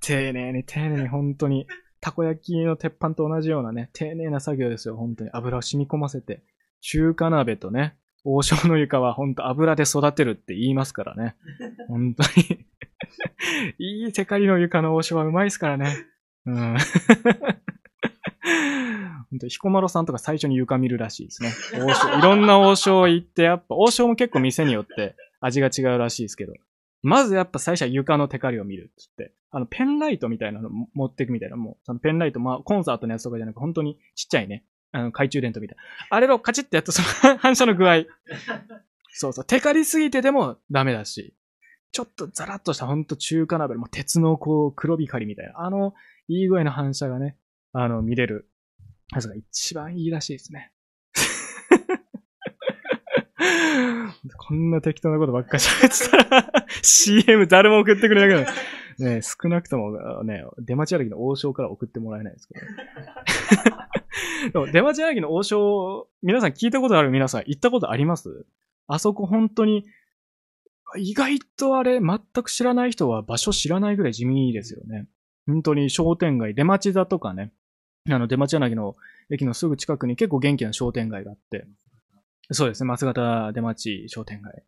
[0.00, 1.66] 丁寧に丁寧に本当に、
[2.00, 5.30] たこ焼きの鉄板と同じようなね、丁寧な作業ですよ、本当に。
[5.34, 6.42] 油を染み込ませて。
[6.80, 11.36] 中華鍋とね、王将の床は本当油で育てるって言いますからね。
[11.88, 12.66] 本当に。
[13.78, 16.06] いいテカリの床の王将はうまいですからね。
[16.46, 16.76] うん。
[19.30, 21.50] 本当彦摩呂さんとか最初に床見るらしいですね。
[21.84, 22.18] 王将。
[22.18, 26.52] いろんな王将行って、やっぱ王将も結構店によって味が違うらしいですけど。
[27.02, 29.32] まずやっぱ最初は床のテカリを見るっつって。
[29.50, 34.64] あの、ペンライトみたいなの持っていくみたいな、もう、そのペンライト、まあ、コンサートのやつとかじゃなく、本当にちっちゃいね。
[34.92, 35.82] あの、懐中電灯みたいな。
[36.10, 38.04] あれをカチッてやっとその反射の具合。
[39.14, 39.44] そうそう。
[39.44, 41.34] テカりすぎてでもダメだし。
[41.92, 45.60] ちょっとザラッとしたほんと中華鍋のもう鉄のこう黒光りみたいな。
[45.60, 45.94] あの、
[46.28, 47.36] いい具合の反射がね、
[47.72, 48.48] あの、見れる。
[49.14, 50.72] やつが一番いいらしいですね。
[54.38, 56.50] こんな適当なことばっかり喋ってたら
[56.82, 58.56] CM 誰も送ってくれなくなる。
[58.98, 62.60] ねえ少なくともね、出町柳の王将から送ってもらえないですけど。
[64.52, 68.46] でも出町柳の王将、皆さん聞いたことある皆さん行ったことあります？
[68.86, 69.84] あそこ本当に、
[70.96, 75.06] 意外とあれ、全く知らない人は場所知らないぐらい地味ですよね。
[75.46, 77.52] 本当に商店街、出町座とかね、
[78.10, 78.94] あの、出町柳の
[79.30, 81.66] 駅のすぐ近くに結構元気な商店街があって、
[82.52, 84.62] そうですね、松形出町商店街。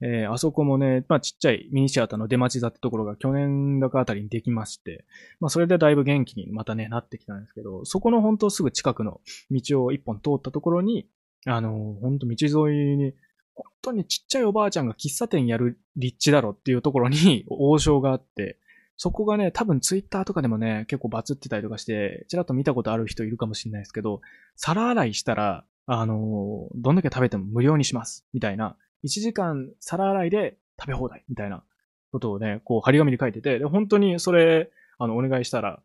[0.00, 5.04] えーあそこもね、まあちっちゃいミニシアターの出町座ってところが去年だかあたりにできまして、
[5.40, 11.08] まあそれでだいぶ元気にまたね、なってきたんですけど、そこの本当すぐ近くの道を一本通ったところに、
[11.46, 13.14] あの、本当道沿いに、
[13.54, 18.58] 本当にちっちゃいおばあちゃんが喫茶店やる立地だろっていうところに 王将があって、
[18.96, 24.20] そこがね、多分ツイッターとかでもね、結構バズってたりとかして、ちらっと見たことある人いるかもしれないですけど、
[24.56, 28.24] 皿洗いしたら、あのーどんだけ食べても無料にします。
[28.32, 28.76] みたいな。
[29.02, 31.24] 1時間皿洗いで食べ放題。
[31.28, 31.64] みたいな
[32.12, 35.82] ことをね、こう、張り紙に書いてて、で、本当にそれ、あの、お願いしたら、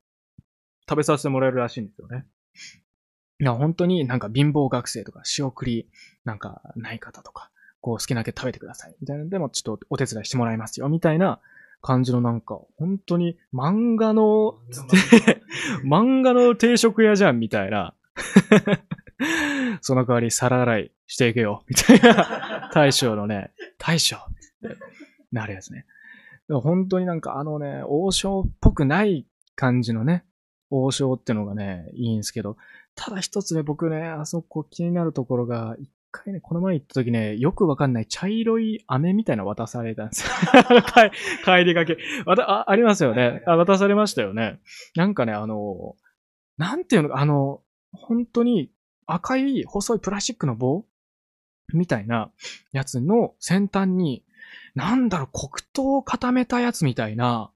[0.87, 2.27] 食べさせてもらえるらしいんですよね。
[3.39, 5.89] いや、本当になんか貧乏学生とか、仕送り、
[6.23, 7.49] なんか、ない方とか、
[7.81, 8.95] こう、好きなだけ食べてください。
[9.01, 10.87] みたいなのでも、ちょっとお手伝いしてもらいますよ。
[10.87, 11.39] みたいな
[11.81, 14.59] 感じのなんか、本当に漫画の、
[15.83, 17.95] 漫画の 定食屋じゃん、みたいな。
[19.81, 24.19] その代わり皿洗いしていけよ、みたいな 大将のね、大将っ
[24.69, 24.77] て
[25.31, 25.85] なるやつね。
[26.49, 29.25] 本当になんかあのね、王将っぽくない
[29.55, 30.25] 感じのね、
[30.69, 32.57] 王将ってのがね、いいんですけど、
[32.95, 40.29] ただ一つね、僕ね、あそこ気になるところが、一回ね、この前行った時ね、よくわかんない茶色い飴みたいなの渡されたんですよ。
[41.43, 41.97] 帰帰りがけ。
[42.25, 43.57] わたあ、ありますよねあ。
[43.57, 44.59] 渡されましたよね。
[44.95, 45.95] なんかね、あの、
[46.57, 48.71] なんていうのか、あの、本当に
[49.07, 50.85] 赤い細いプラスチックの棒？
[51.73, 52.31] みたいな
[52.71, 54.23] やつの先端に、
[54.75, 57.51] なんだろう、黒糖を固めたやつみたいな、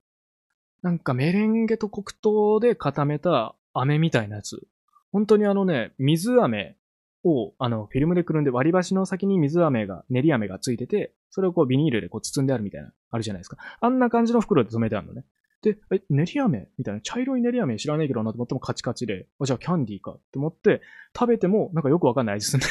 [0.81, 4.67] なんかメレンゲと黒糖で固めた飴みたいなやつ。
[5.11, 6.75] 本当にあのね、水飴
[7.23, 13.57] を、あの、フィルムでくるんで割り箸の先に水飴が、練り飴がついてて、それをこうビニールでこう包んであるみたいな、あるじゃないですか。
[13.79, 15.25] あんな感じの袋で止めてあるのね。
[15.61, 16.67] で、え、練り飴？
[16.77, 20.81] みたいな、茶色い練り飴知らないけどなと思ってもカチカチで、あ、じゃあキャンディーかって思って、
[21.13, 22.63] 食べてもなんかよくわかんない味する。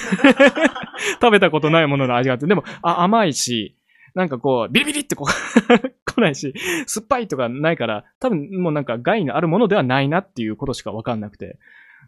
[1.21, 3.77] 食べたことないものの味があって、でも、あ、甘いし、
[4.15, 5.29] なんかこう、ビリビリってこう、
[6.07, 6.55] 来ないし、
[6.87, 11.59] 酸っぱいとかないから、多分もうなんか害のあるものではないなっていうことしかわかんなくて。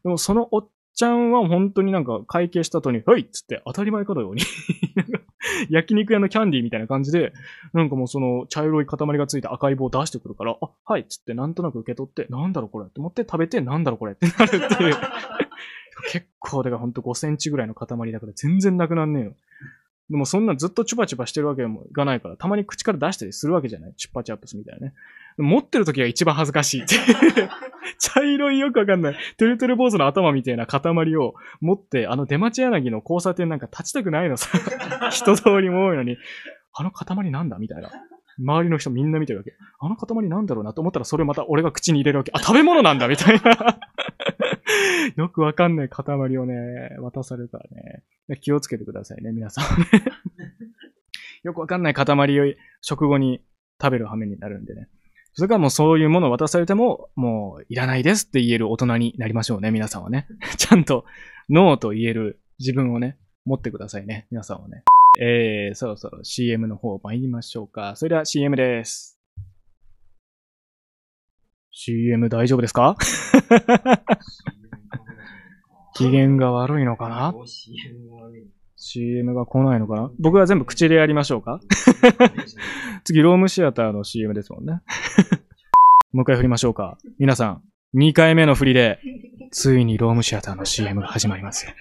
[0.03, 0.69] でもそのおっ
[1.01, 4.43] ちゃんは本当になんか会計した後に、はいっつって当たり前かのように、
[5.71, 7.33] 焼肉屋のキャンディーみたいな感じで、
[7.73, 14.95] なんかもうその茶色い塊がついた赤い棒を出してくるから、あ、はいっつってなんとなく受け取って、なんだろうこれって思って食べて、なんだろこれって なるっていう。
[16.13, 19.35] 結構、だからほんと5センチぐらいの塊だから全然なくなんねえよ。
[20.11, 23.95] でもそんなずっとチュパチュパしてるわけもいかないから、たまに口から出したりするわけじゃない？
[23.97, 24.95] チュッパチャップスみたいなね。
[25.39, 26.85] 持ってる時が一番恥ずかしい。
[27.99, 34.49] 茶色いよくわかんない、トゥルトゥル坊主の頭みたいな塊を持って、あの出町柳の交差点なんか立ちたくないのさ。
[35.11, 36.17] 人通りも多いのに、
[36.75, 37.59] あの塊なんだ？
[37.59, 37.91] みたいな。
[38.39, 39.53] 周りの人みんな見てるわけ。
[39.81, 40.73] あの塊なんだろうな？
[40.73, 42.33] と思ったらそれまた俺が口に入れるわけ。
[42.35, 43.07] あ、食べ物なんだ？
[43.07, 43.79] みたいな。
[45.17, 46.05] よくわかんない塊
[46.39, 48.05] をね、渡されるからね。
[48.41, 49.65] 気をつけてくださいね、皆さん。
[51.43, 53.43] よくわかんない塊を食後に
[53.81, 54.89] 食べる羽目になるんでね。
[55.33, 60.27] それからもうそういうものを渡されても、もういらないですって言える大人になりましょうね、皆さんはね。
[60.59, 61.05] ちゃんと
[61.49, 64.83] ノーと言える自分をね、持ってくださいね、皆さんはね。
[65.21, 67.97] えー、そろそろ CM の方参りましょうか。
[67.97, 69.19] それでは CM です。
[71.73, 72.97] CM 大丈夫ですか？
[76.01, 77.35] 機嫌が悪いのかな
[78.77, 80.11] ?CM が来ないのかな？
[80.19, 81.61] 僕は全部口でやりましょうか？
[83.05, 84.81] 次、ロームシアターの CM ですもんね。
[86.13, 86.97] もう一回振りましょうか。
[87.19, 87.63] 皆さん、
[87.99, 88.99] 2回目の振りで、
[89.53, 91.73] ついにロームシアターの CM が始まりますよ。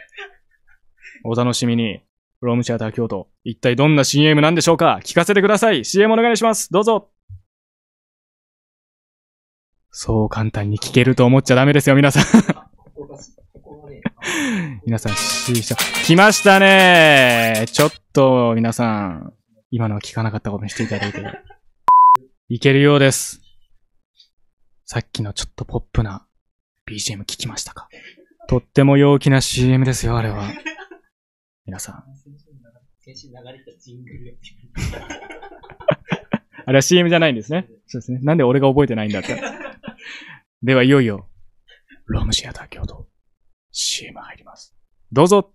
[1.23, 2.01] お楽しみに。
[2.41, 3.29] ロームシアター京都。
[3.43, 4.99] 一体どんな CM なんでしょうか？
[5.03, 5.86] 聞かせてください。
[5.86, 6.71] CM お願いします。
[6.71, 7.10] どうぞ。
[9.91, 12.68] そう簡単に聞けると思っちゃダメですよ、皆さん。
[14.86, 15.75] 皆さん、C 社、
[16.06, 19.34] 来ましたねちょっと、皆さん、
[19.71, 21.23] 今のは聞かなかったことにしていただいて。
[22.49, 23.41] いけるようです。
[24.86, 26.25] さっきのちょっとポップな
[26.89, 27.88] BGM 聞きましたか？
[28.47, 30.52] とっても陽気な CM ですよ、あれは。
[31.65, 32.04] 皆さん。
[36.65, 37.67] あれは CM じゃないんですね。
[37.88, 38.19] そうですね。
[38.21, 39.41] なんで俺が覚えてないんだって。
[40.63, 41.28] では、いよいよ、
[42.08, 43.08] ロームシアター京都、
[43.81, 44.75] CM 入ります。
[45.11, 45.53] どうぞ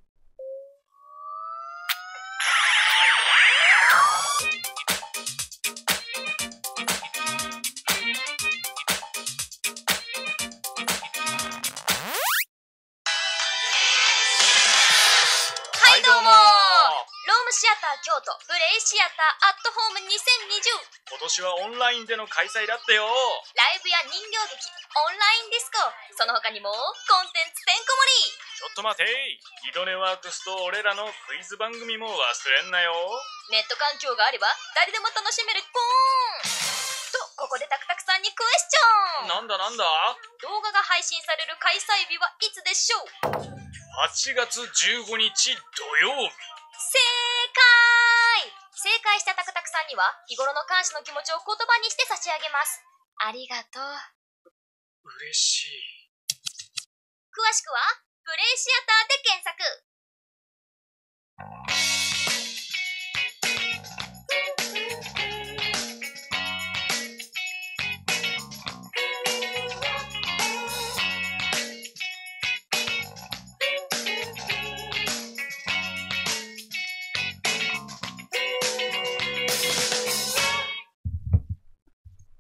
[19.24, 20.12] アットホーム2020
[21.08, 23.04] 今年はオンラインでの開催だってよ。
[23.56, 25.78] ライブや人形劇オンラインディスコ
[26.16, 26.76] その他にもコ
[27.22, 28.37] ンテンツてんこ盛り。
[28.60, 29.04] ちょっと待て。
[29.04, 32.92] イドネワークスと俺らのクイズ番組も忘れんなよ。
[33.50, 36.52] ネット環境があれば誰でも楽しめるポーン。
[37.12, 39.28] とここでタクタクさんにクエスチョン。
[39.28, 39.84] なんだなんだ？
[40.42, 43.40] 動画が配信される開催日はいつでしょう
[44.08, 46.32] ?8 月15日土曜日。
[46.75, 46.98] 正
[47.54, 47.83] 解
[48.75, 52.83] 正解したタクタクさんには日頃の感謝の気持ちを言葉にして差し上げます。
[53.22, 53.87] ありがとう。
[55.31, 55.79] 嬉しい。
[57.31, 57.79] 詳しくは
[58.27, 59.42] プレイシアターで検
[61.87, 61.94] 索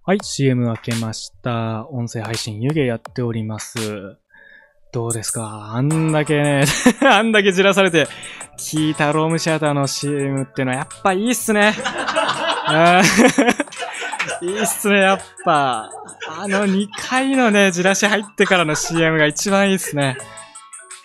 [0.06, 1.86] はい、CM 開けました。
[1.88, 4.16] 音声配信湯気やっております。
[4.92, 5.72] どうですか？
[5.74, 6.64] あんだけね、
[7.10, 8.06] あんだけじらされて、
[8.58, 11.74] 聞いたロームシアターの CM ってのはやっぱいいっすね。
[14.42, 15.90] いいっすね、やっぱ。
[16.28, 20.18] あの2回のね、じらし入ってからの CM が一番いいっすね。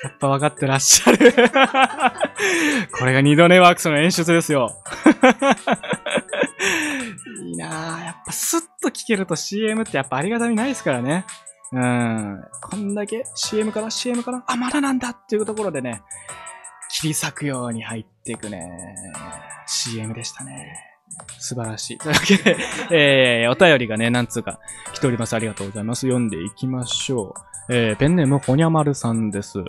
[0.04, 1.34] やっぱ分かってらっしゃる。
[2.98, 4.76] これが二度寝ワークスの演出ですよ。
[7.44, 8.06] いいなぁ。
[8.06, 11.26] やっぱスッと聞けると CM ってやっぱありがたみないですからね。
[11.72, 12.44] うん。
[12.62, 16.02] こんだけ CM から CM から、あ、まだなんだっていうところでね、
[16.90, 18.96] 切り裂くように入っていくね、
[19.68, 20.99] CM でしたね。
[21.40, 21.98] 素晴らしい。
[21.98, 22.58] というわけで、
[22.92, 24.60] えー、お便りがね、なんつうか
[24.94, 25.36] 来ております。
[25.36, 26.02] ありがとうございます。
[26.02, 27.50] 読んでいきましょう。
[27.72, 29.60] えー、ペンネームほにゃまるさんです。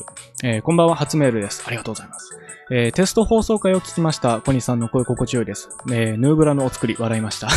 [0.43, 1.63] えー、こんばんは、初メールです。
[1.67, 2.39] ありがとうございます。
[2.73, 4.41] えー、テスト放送会を聞きました。
[4.41, 5.69] コニーさんの声心地よいです。
[5.91, 7.49] えー、ヌーブラのお作り、笑いました。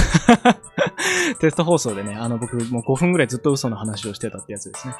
[1.39, 4.95] テスト放送でね、あの、僕、もう5分ぐらいずっと嘘の話をしてたってやつですね。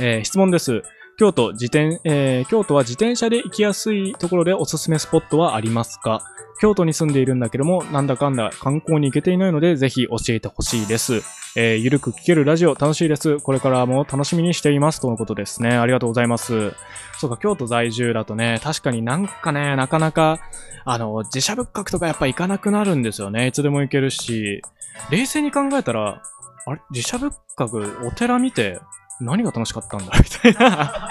[0.00, 0.82] えー、質問です。
[1.18, 6.22] 京都、自転、えー、京都は自転車で行きやすいところでおすすめスポットはありますか？
[6.60, 11.22] 京都に住んでいるんだけども、なんだかんだ観光に行けていないので、ぜひ教えてほしいです。
[11.56, 13.38] えー、ゆるく聞けるラジオ楽しいです。
[13.40, 15.00] これからも楽しみにしています。
[15.00, 15.76] とのことですね。
[15.76, 16.72] ありがとうございます。
[17.18, 20.40] そうか、京都在住だとね、確かになんかね、なかなか、
[20.84, 23.48] あの、自社仏閣とかやっぱ行かなくなるんですよね。
[23.48, 24.62] いつでも行けるし、
[25.10, 26.22] 冷静に考えたら、
[26.64, 26.80] あれ？
[26.90, 28.78] 自社仏閣、お寺見て、
[29.22, 30.12] 何が楽しかったんだ？
[30.18, 31.08] みたいな。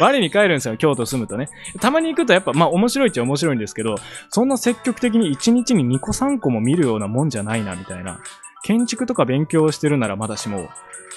[0.00, 1.48] 我に返るんですよ、京都住むとね。
[1.80, 3.96] たまに行くとやっぱ、まあ面白いっちゃ面白いんですけど、
[4.30, 8.20] そんな積極的に1日に2個3個も見るようなもんじゃないな、みたいな。
[8.62, 10.68] 建築とか勉強してるならまだしも、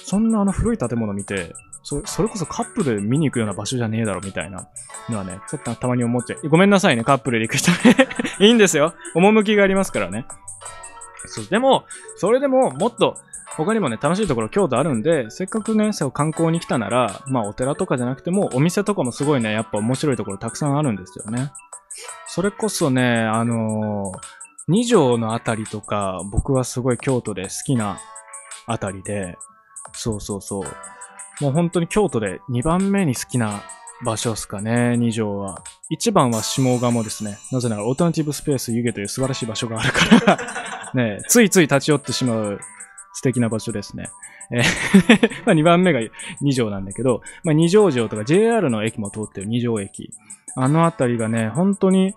[0.06, 1.54] そんなあの古い建物見て、
[1.84, 4.68] そそれこそカップルで見に行くような場所じゃねえだろ、みたいな
[5.10, 6.50] のはね、ちょっとたまに思っちゃう。
[6.50, 8.08] ごめんなさいね、カップルで行く人ね。
[8.40, 8.94] いいんですよ。
[9.16, 10.26] 趣がありますからね。
[11.26, 11.86] そう、でも、
[12.18, 13.18] それでももっと、
[13.58, 21.52] 他にもね、楽しいところ京都あるんで、せっかくね、そう観光に来たなら、まあお寺とかじゃなくても、お店とかもすごいね、やっぱ面白いところたくさんあるんですよね。
[22.28, 28.00] それこそね、あのー二条のあたりとか、僕はすごい京都で好きな
[28.68, 29.36] あたりで、
[29.94, 31.44] そうそうそう。
[31.44, 33.64] もう本当に京都で2番目に好きな
[34.06, 35.64] 場所っすかね、二条は。
[35.92, 37.38] 1番は下鴨ですね。
[37.52, 42.60] なぜなら、オルタナティブスペース湯気という素晴らしい場所があるから、 ね、ついつい立ち寄ってしまう
[43.14, 44.10] 素敵な場所ですね。
[44.52, 44.62] え
[45.46, 46.00] まあ2番目が
[46.42, 50.12] 二条なんだけど、まあ二条城とか JR の駅も通ってる二条駅。
[50.56, 52.14] あのあたりがね、本当に、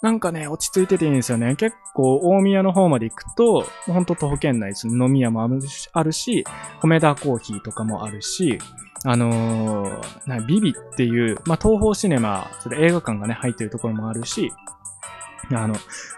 [0.00, 1.56] なんかね、落ち着いてていいんですよね。
[1.56, 4.86] 結構、大宮の方まで行くと、ほんと徒歩圏内です。
[4.86, 5.42] 飲み屋も
[5.92, 6.44] あるし、
[6.80, 8.58] 米田コーヒーとかもあるし、
[9.04, 14.52] あのーなビビっていう、まあ、東宝シネマ、それ映画館がね、入ってるところもあるし、
[15.52, 15.74] あの、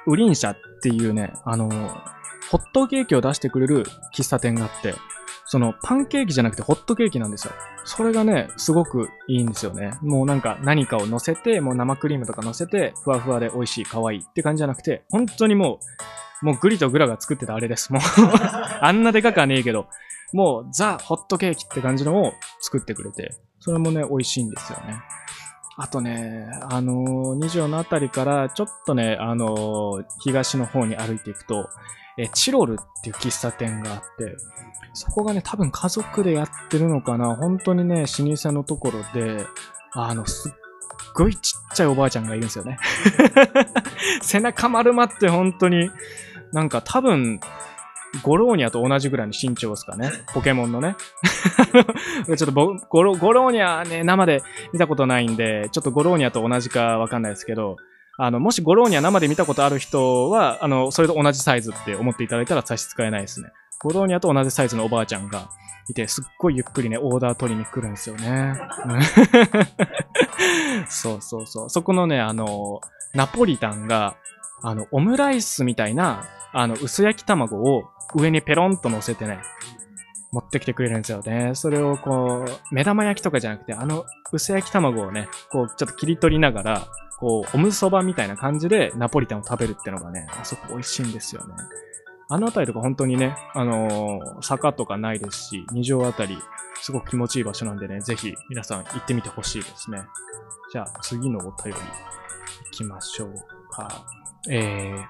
[0.07, 2.20] ウリン社っていうね、あのー
[2.51, 4.95] ホットケーキを出してくれる喫茶店があって、
[5.45, 7.53] そのパンケーキじゃなくてホットケーキなんですよ。
[7.85, 9.93] それがね、すごくいいんですよね。
[10.03, 15.79] もうなんか何かを乗せて、もう生クリームとか乗せて、ふわふわで美味しい、可愛いって感じじゃなくて、本当にも
[16.43, 17.93] う、もうグリとグラが作ってたあれです。
[17.93, 18.03] もう、
[18.81, 19.87] あんなでかくはねえけど、
[20.33, 25.01] もうザ・ホットケーキって感じのを作ってくれて、それもね、美味しいんですよね。
[25.77, 31.69] あとね、あのー、二条のあたりから、ちょっとね、あのー東の方に歩いていくと、
[32.23, 34.37] え、チロルっていう喫茶店があって、
[34.93, 37.35] そこがね、多分家族でやってるのかな。
[37.35, 39.47] 本当にね、老舗のところで、
[39.93, 40.53] あの、すっ
[41.15, 42.79] ごいちっちゃいおばあちゃんがいるんですよね。
[44.21, 45.91] 背中丸まって本当に、
[46.53, 47.41] なんか多分、
[48.23, 50.11] ゴローニャと同じぐらいの身長ですかね。
[50.35, 50.97] ポケモンのね。
[52.27, 54.43] ちょっとぼゴロ、ゴローニャね、生で
[54.73, 57.77] 見たことないんで、ちょっとゴローニャと同じかわかんないですけど、
[58.23, 63.49] あの、もしゴローニャ生で見たことある人は、あの、それと同じサイズって思っていただいたら差し支えないですね。
[63.83, 65.49] ゴローニャと同じサイズのおばあちゃんが
[65.89, 68.61] いて、すっごいゆっくりね、オーダー取りに来るんですよね。
[70.87, 71.71] そうそうそう。
[71.71, 72.83] そこのね、あの、
[73.15, 74.17] ナポリタンが、
[74.63, 79.39] あの、オムライスみたいな、あの、薄焼き卵を上にペロンと乗せてね、
[80.31, 81.55] 持ってきてくれるんですよね。
[81.55, 86.87] それをこう、目玉焼きとかじゃなくて、あの、薄焼き卵をね、こう、ちょっと切り取りながら、
[87.21, 91.55] こう、おむそばみたいな感じでナポリタンを食べるってのがね、あそこ美味しいんですよね。
[92.33, 96.39] あのあたりとか本当にね、あのー坂とかないですし、二条あたり、
[96.81, 100.03] すごく気持ちいい場所なんでね、ぜひ皆さん行ってみてほしいですね。
[100.73, 101.77] じゃあ、次のお便り行
[102.71, 103.35] きましょう
[103.71, 103.89] か。
[104.49, 105.05] えー、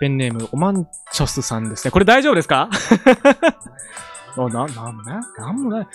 [0.00, 1.90] ペンネーム、オマンチョスさんですね。
[1.92, 2.68] これ大丈夫ですか？
[4.36, 5.88] あ、な、なん、な、なんもない。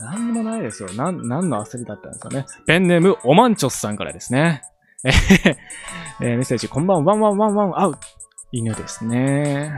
[0.00, 0.88] 何にもないですよ。
[0.94, 2.46] なん、何の焦りだったんですかね。
[2.66, 4.62] ペンネーム、オマンチョスさんからですね。
[5.04, 5.56] えー
[6.20, 7.98] えメッセージ、こんばんは、ワンワンワンワン、アウ
[8.52, 9.72] 犬ですね。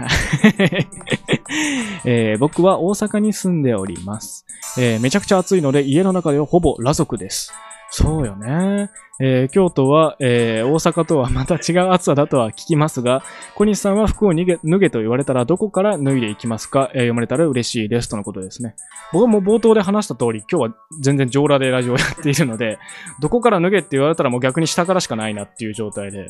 [2.04, 4.46] えー僕は大阪に住んでおります、
[4.78, 7.52] えーめちゃくちゃ暑いので家の中ではほぼ裸族です。
[7.92, 8.90] そうよね。
[9.20, 13.22] えー京都は、えー大阪とはまた違う暑さだとは聞きますが、
[13.56, 18.76] 小西さんは服を脱げ脱げと言われたらどこから脱いでいきますか、えー読まれたら嬉しいですとのことですね。
[19.12, 22.78] 僕はもう冒頭で話した通り、今日は全然上裸でラジオをやっているので、
[23.20, 26.28] どこから脱げって言われたらもう逆に下からしかないなっていう状態で、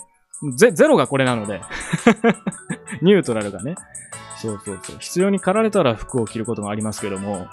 [0.56, 1.60] ゼゼロがこれなので、
[3.02, 3.74] ニュートラルがね。
[4.38, 4.96] そうそうそう。
[4.98, 7.46] 必要に駆られたら服を着ることがありますけども、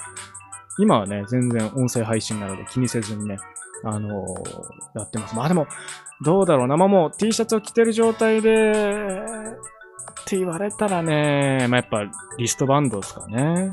[0.79, 3.37] 今はね、全然音声配信なので気にせずにね、
[3.83, 5.35] あのーやってます。
[5.35, 5.67] まあでも、
[6.23, 6.77] どうだろうな。
[6.77, 12.03] まあもう T シャツを着てる状態で、って言われたらね、まあやっぱ
[12.37, 13.71] リストバンドですかね。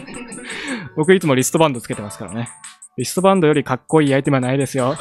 [0.96, 2.48] 僕いつもリストバンドつけてますからね。
[2.96, 4.96] リストバンドよりかっこいいアイテムはないですよ。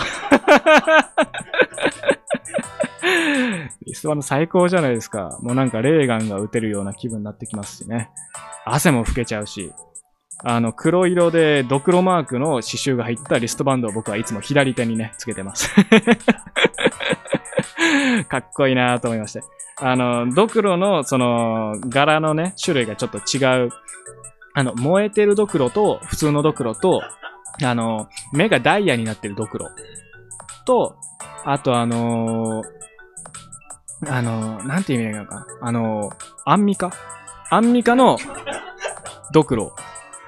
[3.86, 5.38] リストバンド最高じゃないですか。
[5.42, 8.10] もうなんかレーガンが撃てるような気分になってきますしね。
[8.66, 9.74] 汗も拭けちゃうし。
[10.44, 15.74] あの、黒色でドクロマークの刺繍が入ったリストバンドを僕はいつも左手にね、つけてます。
[18.30, 19.42] かっこいいなと思いまして。
[19.82, 23.70] あの、ドクロのその柄のね、種類がちょっと違う。
[24.54, 27.02] あの、燃えてるドクロと普通のドクロと、
[27.64, 29.70] あの、目がダイヤになってるドクロ
[30.66, 30.96] と、
[31.46, 32.64] あとあの
[34.08, 35.46] あのなんて意味なのかな。
[35.62, 36.12] あの
[36.46, 36.92] アンミカ？
[37.50, 38.18] アンミカの
[39.34, 39.76] ドクロ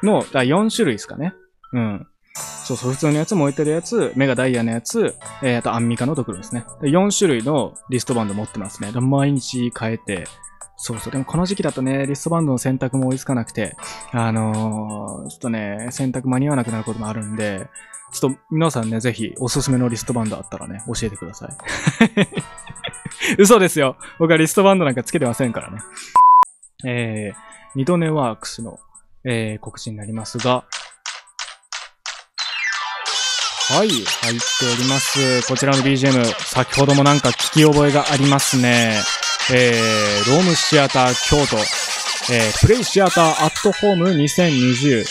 [0.04, 1.34] の、だ4種類ですかね。
[1.74, 2.08] うん。
[2.36, 6.64] そうそう、普通のやつ、燃えてるやつ、メガダイヤのやつ、えー、あとアンミカのドクロですね。
[6.82, 8.92] で4種類のリストバンド持ってますね。
[8.92, 10.26] で毎日変えて、
[10.78, 11.12] そうそう。
[11.12, 13.76] でもこの時期だとね、リストバンドの選択も追いつかなくて、
[14.12, 17.68] あのー、ちょっとね、選択間に合わなくなることもあるんで、
[18.12, 21.50] ちょっと皆さんね、ぜひおすすめのリストバンドあったらね、教えてください。
[23.38, 23.96] 嘘ですよ。
[24.20, 25.82] 僕はリストバンドなんかつけてませんからね。
[26.86, 27.38] えー、
[27.76, 28.80] 二度寝ワークスの、
[29.24, 30.66] えー、告知になりますが、
[33.74, 34.06] はい、入って
[34.66, 35.48] おります。
[35.48, 39.00] こちらの BGM、先ほどもなんか聞き覚えがありますね。
[39.54, 41.56] えー、ロームシアター京都、
[42.34, 45.06] えー、プレイシアターアットホーム2020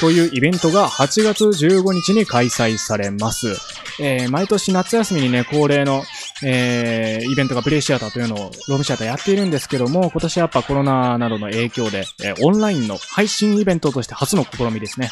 [0.00, 3.54] というイベントが8月15日に開催されます。
[4.00, 6.04] えー、毎年夏休みにね、恒例の、
[6.44, 15.10] えー、イベントがプレイシアターというのをロームシアターやっているんですけども、今年はやっぱコロナなどの影響で、えーオンラインの配信イベントとして初の試みですね。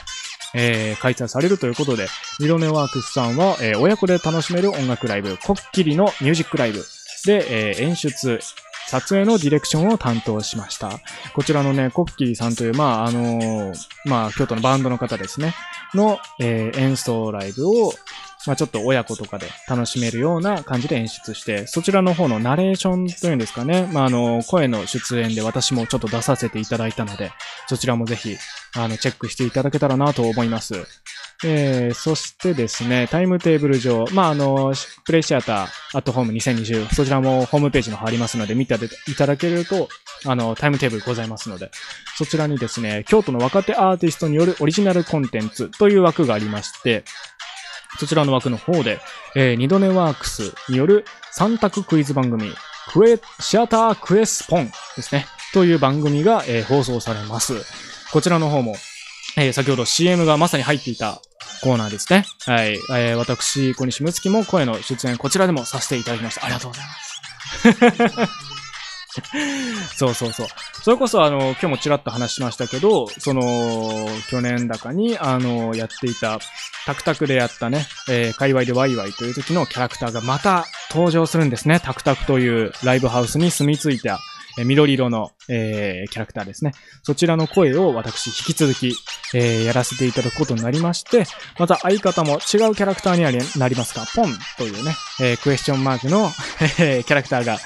[0.55, 2.07] えー開催されるということで、
[2.39, 6.85] ミロネワークスさんは、えー親子で楽しめる音楽ライブ、コッキリのミュージックライブ
[7.26, 8.39] で、えー演出、
[8.93, 11.01] 撮影のディレクションを担当しました。
[11.34, 13.72] こちらのね、コッキリさんという、まあ、あの
[14.05, 15.55] まあ、京都のバンドの方ですね、
[15.95, 17.95] の、えー演奏ライブを、
[18.47, 27.32] まあ、ちょっと親子とかで楽しめるような感じで演出して、そちらの方のナレーションというんですかね、まあ、あの、声の出演で私もちょっと出させていただいたので、
[27.68, 28.36] そちらもぜひ、
[28.76, 30.74] あの、チェックしていただけたらなと思います。
[31.45, 34.74] えー、そしてですね、タイムテーブル上、まあ、あの、
[35.05, 38.74] プレイシアター、アットホーム2020、そちらもホームページの方ありますので、見て
[39.09, 39.88] いただけると、
[40.24, 41.70] あの、タイムテーブルございますので、
[42.16, 47.05] そちらにですね、京都の若手アーティストによるオリジナルコンテンツという枠がありまして、
[47.99, 49.01] そちらの枠の方で、
[49.34, 51.05] えー、二度寝ワークスによる
[51.36, 52.53] 3択クイズ番組、
[52.93, 57.55] クエ、シアタークエスポンですね、という番組が、えー放送されます。
[58.12, 58.76] こちらの方も、
[59.36, 61.20] えー先ほど CM がまさに入っていた
[61.62, 62.24] コーナーですね。
[62.47, 62.74] はい。
[62.74, 66.45] えー私、小西睦月も声の出演、こちらでもさせていただきました。
[66.45, 68.43] ありがとうございます。
[69.97, 70.47] そうそうそう。
[70.82, 76.38] それこそ、あの、今日もちらっと話しましたけど、その、去年高に、あの、やっていた、
[76.86, 81.78] タクタクでやったね、えー、界隈でワイワイという時のキャラクターがまた登場するんですね。
[81.78, 84.18] タクタクというライブハウスに住み着いた、
[84.59, 86.72] え緑色の、えーキャラクターですね。
[87.03, 88.94] そちらの声を私引き続き、
[89.34, 91.24] えーやらせていただくことになりまして、
[91.59, 96.30] また相方も違うキャラクターにはなりますが、ポンというね、えークエスチョンマークの、
[96.78, 97.59] えキャラクターが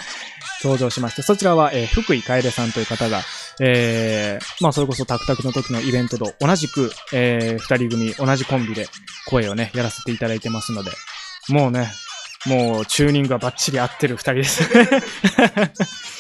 [0.63, 3.23] 登場しまして、そちらは、えー福井楓さんという方が、
[3.61, 8.87] えーまあそれこそタクタクの時のイベントと同じく、えー二人組、同じコンビで
[9.27, 10.91] 声をね、やらせていただいてますので、
[11.49, 11.89] もうね、
[12.47, 14.63] もうチューニングがバッチリ合ってる二人です。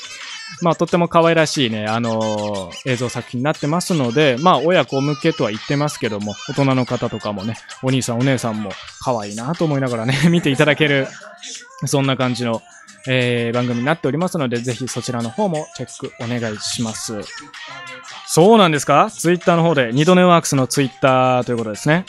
[0.62, 8.70] まあ、とっても可愛らしいね、あのー映像作品になってますので、まあ、親子向けとは言ってますけども、大人の方とかもね、お兄さんお姉さんも
[9.02, 11.08] 可愛いなと思いながらね、 見ていただける、
[11.86, 12.62] そんな感じの、
[13.08, 17.20] えー番組になっておりますので、ぜひそちらの方もチェックお願いします。
[18.26, 19.10] そうなんですか？
[19.12, 22.04] ツイッターの方で、ニドネワークスのツイッターということですね。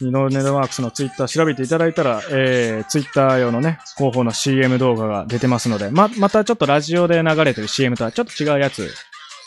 [0.00, 8.88] ニドネワークスのツイッター調べていただいたら、えー、ツイッター用のね、広報の CM 動画が出てますので、ま、またちょっとラジオで流れてる CM とはちょっと違うやつ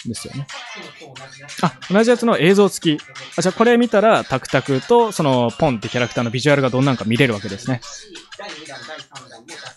[0.06, 0.48] ですよね。
[1.62, 3.02] あ、同じやつの映像付き。
[3.38, 7.82] あ、じゃあこれ見たら、タクタクと、その、ポンってキャラクターのビジュアルがどんなんか見れるわけですね。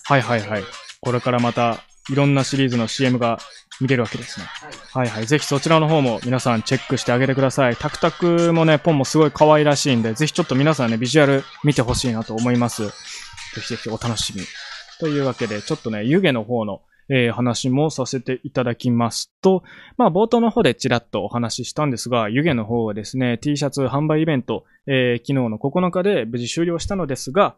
[0.05, 0.65] はいはいはい。
[1.01, 1.79] これからまた、
[2.11, 3.39] いろんなシリーズの CM が
[3.81, 4.47] 見れるわけですね。
[4.93, 5.27] はいはい。
[5.27, 7.77] ぜひそちらの方も皆さんチェックしてあげてください。
[7.77, 12.87] タクタクもね、ポンもすごい可愛らしいんで、ぜひちょっと皆さんね、ビジュアル見てほしいなと思います。
[12.87, 12.93] ぜ
[13.61, 14.43] ひぜひお楽しみ。
[15.01, 19.63] というわけで、ちょっとね、湯気の方の、えー話もさせていただきますと、
[19.99, 27.57] まあ冒頭の方でちらっとお話ししたんですが、湯気の方はですね、T シャツ販売イベント、えー昨日の9日で無事終了したのですが、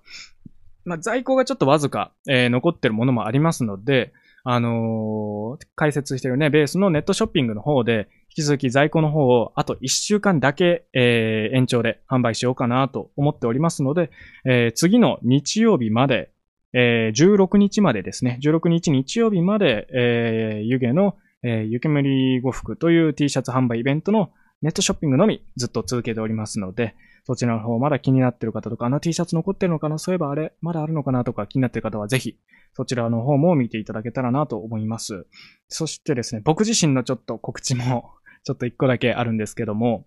[0.85, 4.13] まあ在庫がちょっとわずか、えー残ってるものもありますので、
[4.49, 14.11] あのー解説してるね、ベースのネットショッピングの方で、引き続き在庫の方をあと1週間だけ、えー延長で販売しようかなと思っておりますので、
[14.45, 16.31] えー次の日曜日まで、
[16.73, 24.31] えー16日までですね、16日日曜日まで、えー湯気の、えー湯煙呉服という T シャツ販売イベントの
[24.63, 26.95] ネットショッピングのみずっと続けておりますので、
[27.27, 29.99] そちらの方まだ気になってる方とか、あの T シャツ残ってるのかな？
[29.99, 31.25] そういえばあれ、まだあるのかな？
[31.25, 32.39] とか気になってる方はぜひ、
[32.73, 35.27] そちらの方も見ていただけたらなと思います。
[35.69, 38.13] そしてですね、僕自身のちょっと告知も、
[38.45, 40.07] ちょっと一個だけあるんですけども、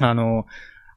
[0.00, 0.46] あの、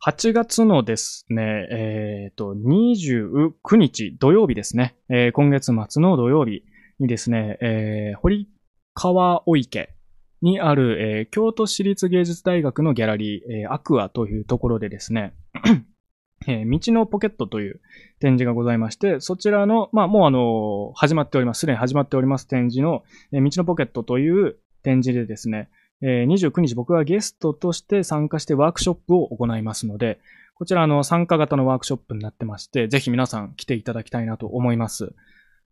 [0.06, 6.64] 8月のですね、えっ、と、29日土曜日ですね、えー今月末の土曜日
[7.00, 8.48] にですね、えー堀
[8.94, 9.94] 川御池
[10.42, 15.34] にある、えー京都市立芸術大学のギャラリー、えーアクアというところでですね、
[16.48, 17.82] えー道のポケットという
[18.20, 21.62] 展示がございまして、そちらの、まあもうあの、始まっております。
[21.62, 25.70] すでに始まっております展示の、え道のポケットという展示でですね、
[26.02, 30.20] えー29日僕はゲストとして参加してワークショップを行いますので、
[30.60, 35.14] こちらの参加型のワークショップになってまして、ぜひ皆さん来ていただきたいなと思います。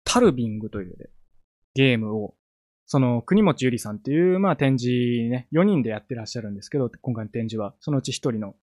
[0.06, 1.12] タルビングという
[1.74, 2.36] ゲームを、
[2.88, 8.56] その国持ゆりさんっていう、まあ展示ね、4人でやってらっしゃるんですけど、今回の展示は、そのうち1人の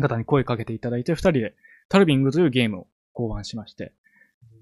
[0.00, 1.54] 方に声かけていただいて、2人で
[1.88, 3.92] タルビングというゲームを考案しまして、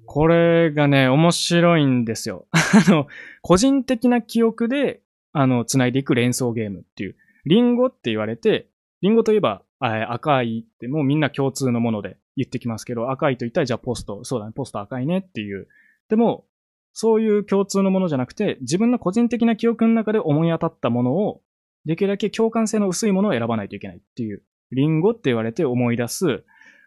[0.07, 2.46] これがね、面白いんですよ。
[2.53, 3.09] あの、
[3.42, 7.16] 個人的な記憶で、あの、繋いでいく連想ゲームっていう。
[7.44, 8.68] リンゴって言われて、
[9.00, 15.66] リンゴといえば、赤いってもうみんな共通のもので言ってきますけど、赤いと言ったらじゃあポスト、そうだね、ポスト赤いねっていう。
[16.09, 16.44] でも、
[16.93, 21.43] そういう共通のものじゃなくて、自分の個人的な記憶の中で思い当たったものを、
[21.84, 24.43] できるだけ共感性の薄いものを選ばないといけないっていう。
[24.70, 26.45] リンゴって言われて思い出す。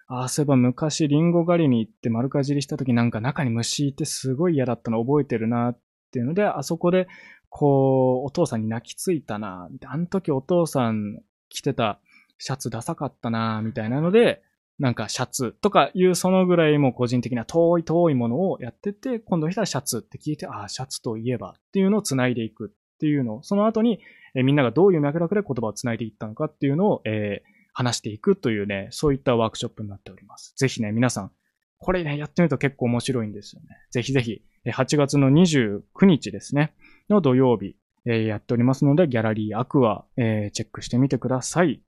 [0.07, 5.79] ああ、そういえば昔リンゴ狩りに行って丸かじりした時なんか中に虫いてすごい嫌だったの覚えてるなっ
[6.11, 7.07] ていうので、あそこで、
[7.49, 11.99] こう、お父さんに泣きついたなあの時お父さん着てた
[12.37, 14.41] シャツダサかったなみたいなので、
[14.77, 23.99] なんかシャツとかいうそのぐらいもう個人的な遠い遠いものをやってて、今度来たらシャツって聞いて、ああ、シャツといえばっていうのを繋いでいくっていうのを、その後に、
[24.35, 30.53] えみんながどういう脈絡で言葉を繋いでいったのかっていうのを、えー話していくというね、そういったワークショップになっております。
[30.55, 31.31] ぜひね、皆さん、
[31.77, 33.67] これね、やってみると結構面白いんですよね。
[33.91, 36.73] ぜひぜひ、え8月の29日ですね、
[37.09, 41.81] の土曜日、えーやっておりますので、ギャラリーアクア、えーチェックしてみてください。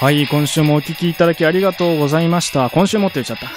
[0.00, 2.70] はい、今週もお聞きいただきありがとうございました。
[2.70, 3.48] 今週もって言っちゃった。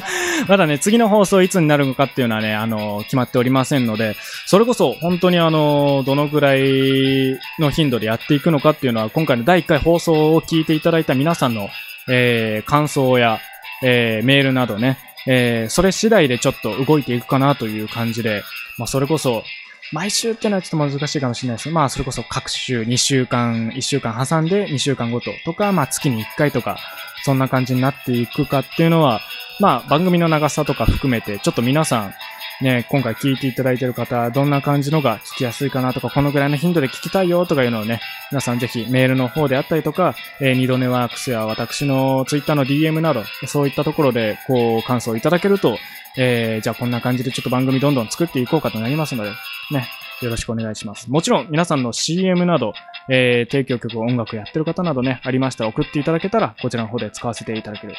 [0.48, 4.16] まだね、次の放送いつになるのかっていうのはね、あの、決まっておりませんので、
[4.46, 11.68] それこそ本当にあの、どのぐらいの頻度でやっていくのかっていうのは、今回の第1回放送を聞いていただいた皆さんの、
[12.08, 13.40] えー、感想や、
[13.82, 18.44] えー、メールなどね、えー、それ次第でちょっと動いていくかなという感じで、
[18.78, 19.44] まあ、それこそ、
[19.92, 26.78] 毎週っていうのはちょっと難しいかもしれないです、まあ、それこそ各週2週間、1週間挟んで2週間ごととか、まあ、月に1回とか、
[27.24, 29.20] そんな感じになっていくかっていうのは、
[29.60, 32.14] まあ、番組の長さとか含めて、ちょっと皆さん、
[32.62, 38.00] ね、今回聞いていただいている方、どんな感じのが聞きやすいかなとか、このぐらいの頻度で聞きたいよとかいうのをね、
[38.30, 45.76] 皆さんぜひメールの方であったりとか、えー、二度寝ワークスや私のツイッターの DM など、そういったところで、こう、感想いただけると、
[46.16, 49.30] えー、じゃあこんな感じでちょっと番組どんどん作っていこうかとなりますので、
[49.72, 49.88] ね、
[50.20, 51.10] よろしくお願いします。
[51.10, 52.74] もちろん皆さんの CM など、
[53.08, 57.94] えー、提供曲、音楽やってる方などね、ありましたら送っていただけたら、こちらの方で使わせていただける、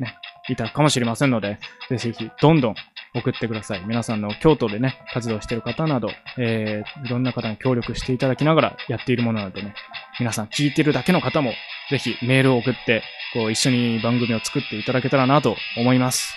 [0.00, 0.16] ね、
[0.48, 2.74] いたかもしれませんので、ぜひぜひ、どんどん
[3.14, 3.82] 送ってください。
[3.86, 9.74] 皆さんの京都でね、活動してる方など、えー、いろんな方に協力していただきながらやっているものなのでね、
[10.18, 11.52] 皆さん聞いてるだけの方も、
[11.90, 16.34] ぜひメールを送って、こう、一緒に番組を作っていただけたらなと思います。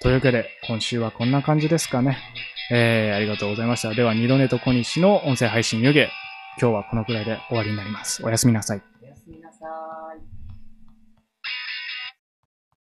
[0.00, 2.18] というわけで、今週はこんな感じですかね。
[2.72, 3.92] えー、ありがとうございました。
[3.94, 6.08] では、二度寝と小西の音声配信湯気。
[6.60, 8.24] 今日はこのくらいで終わりになります。
[8.24, 9.66] おやすみなさいおやすみなさ
[10.18, 10.29] い。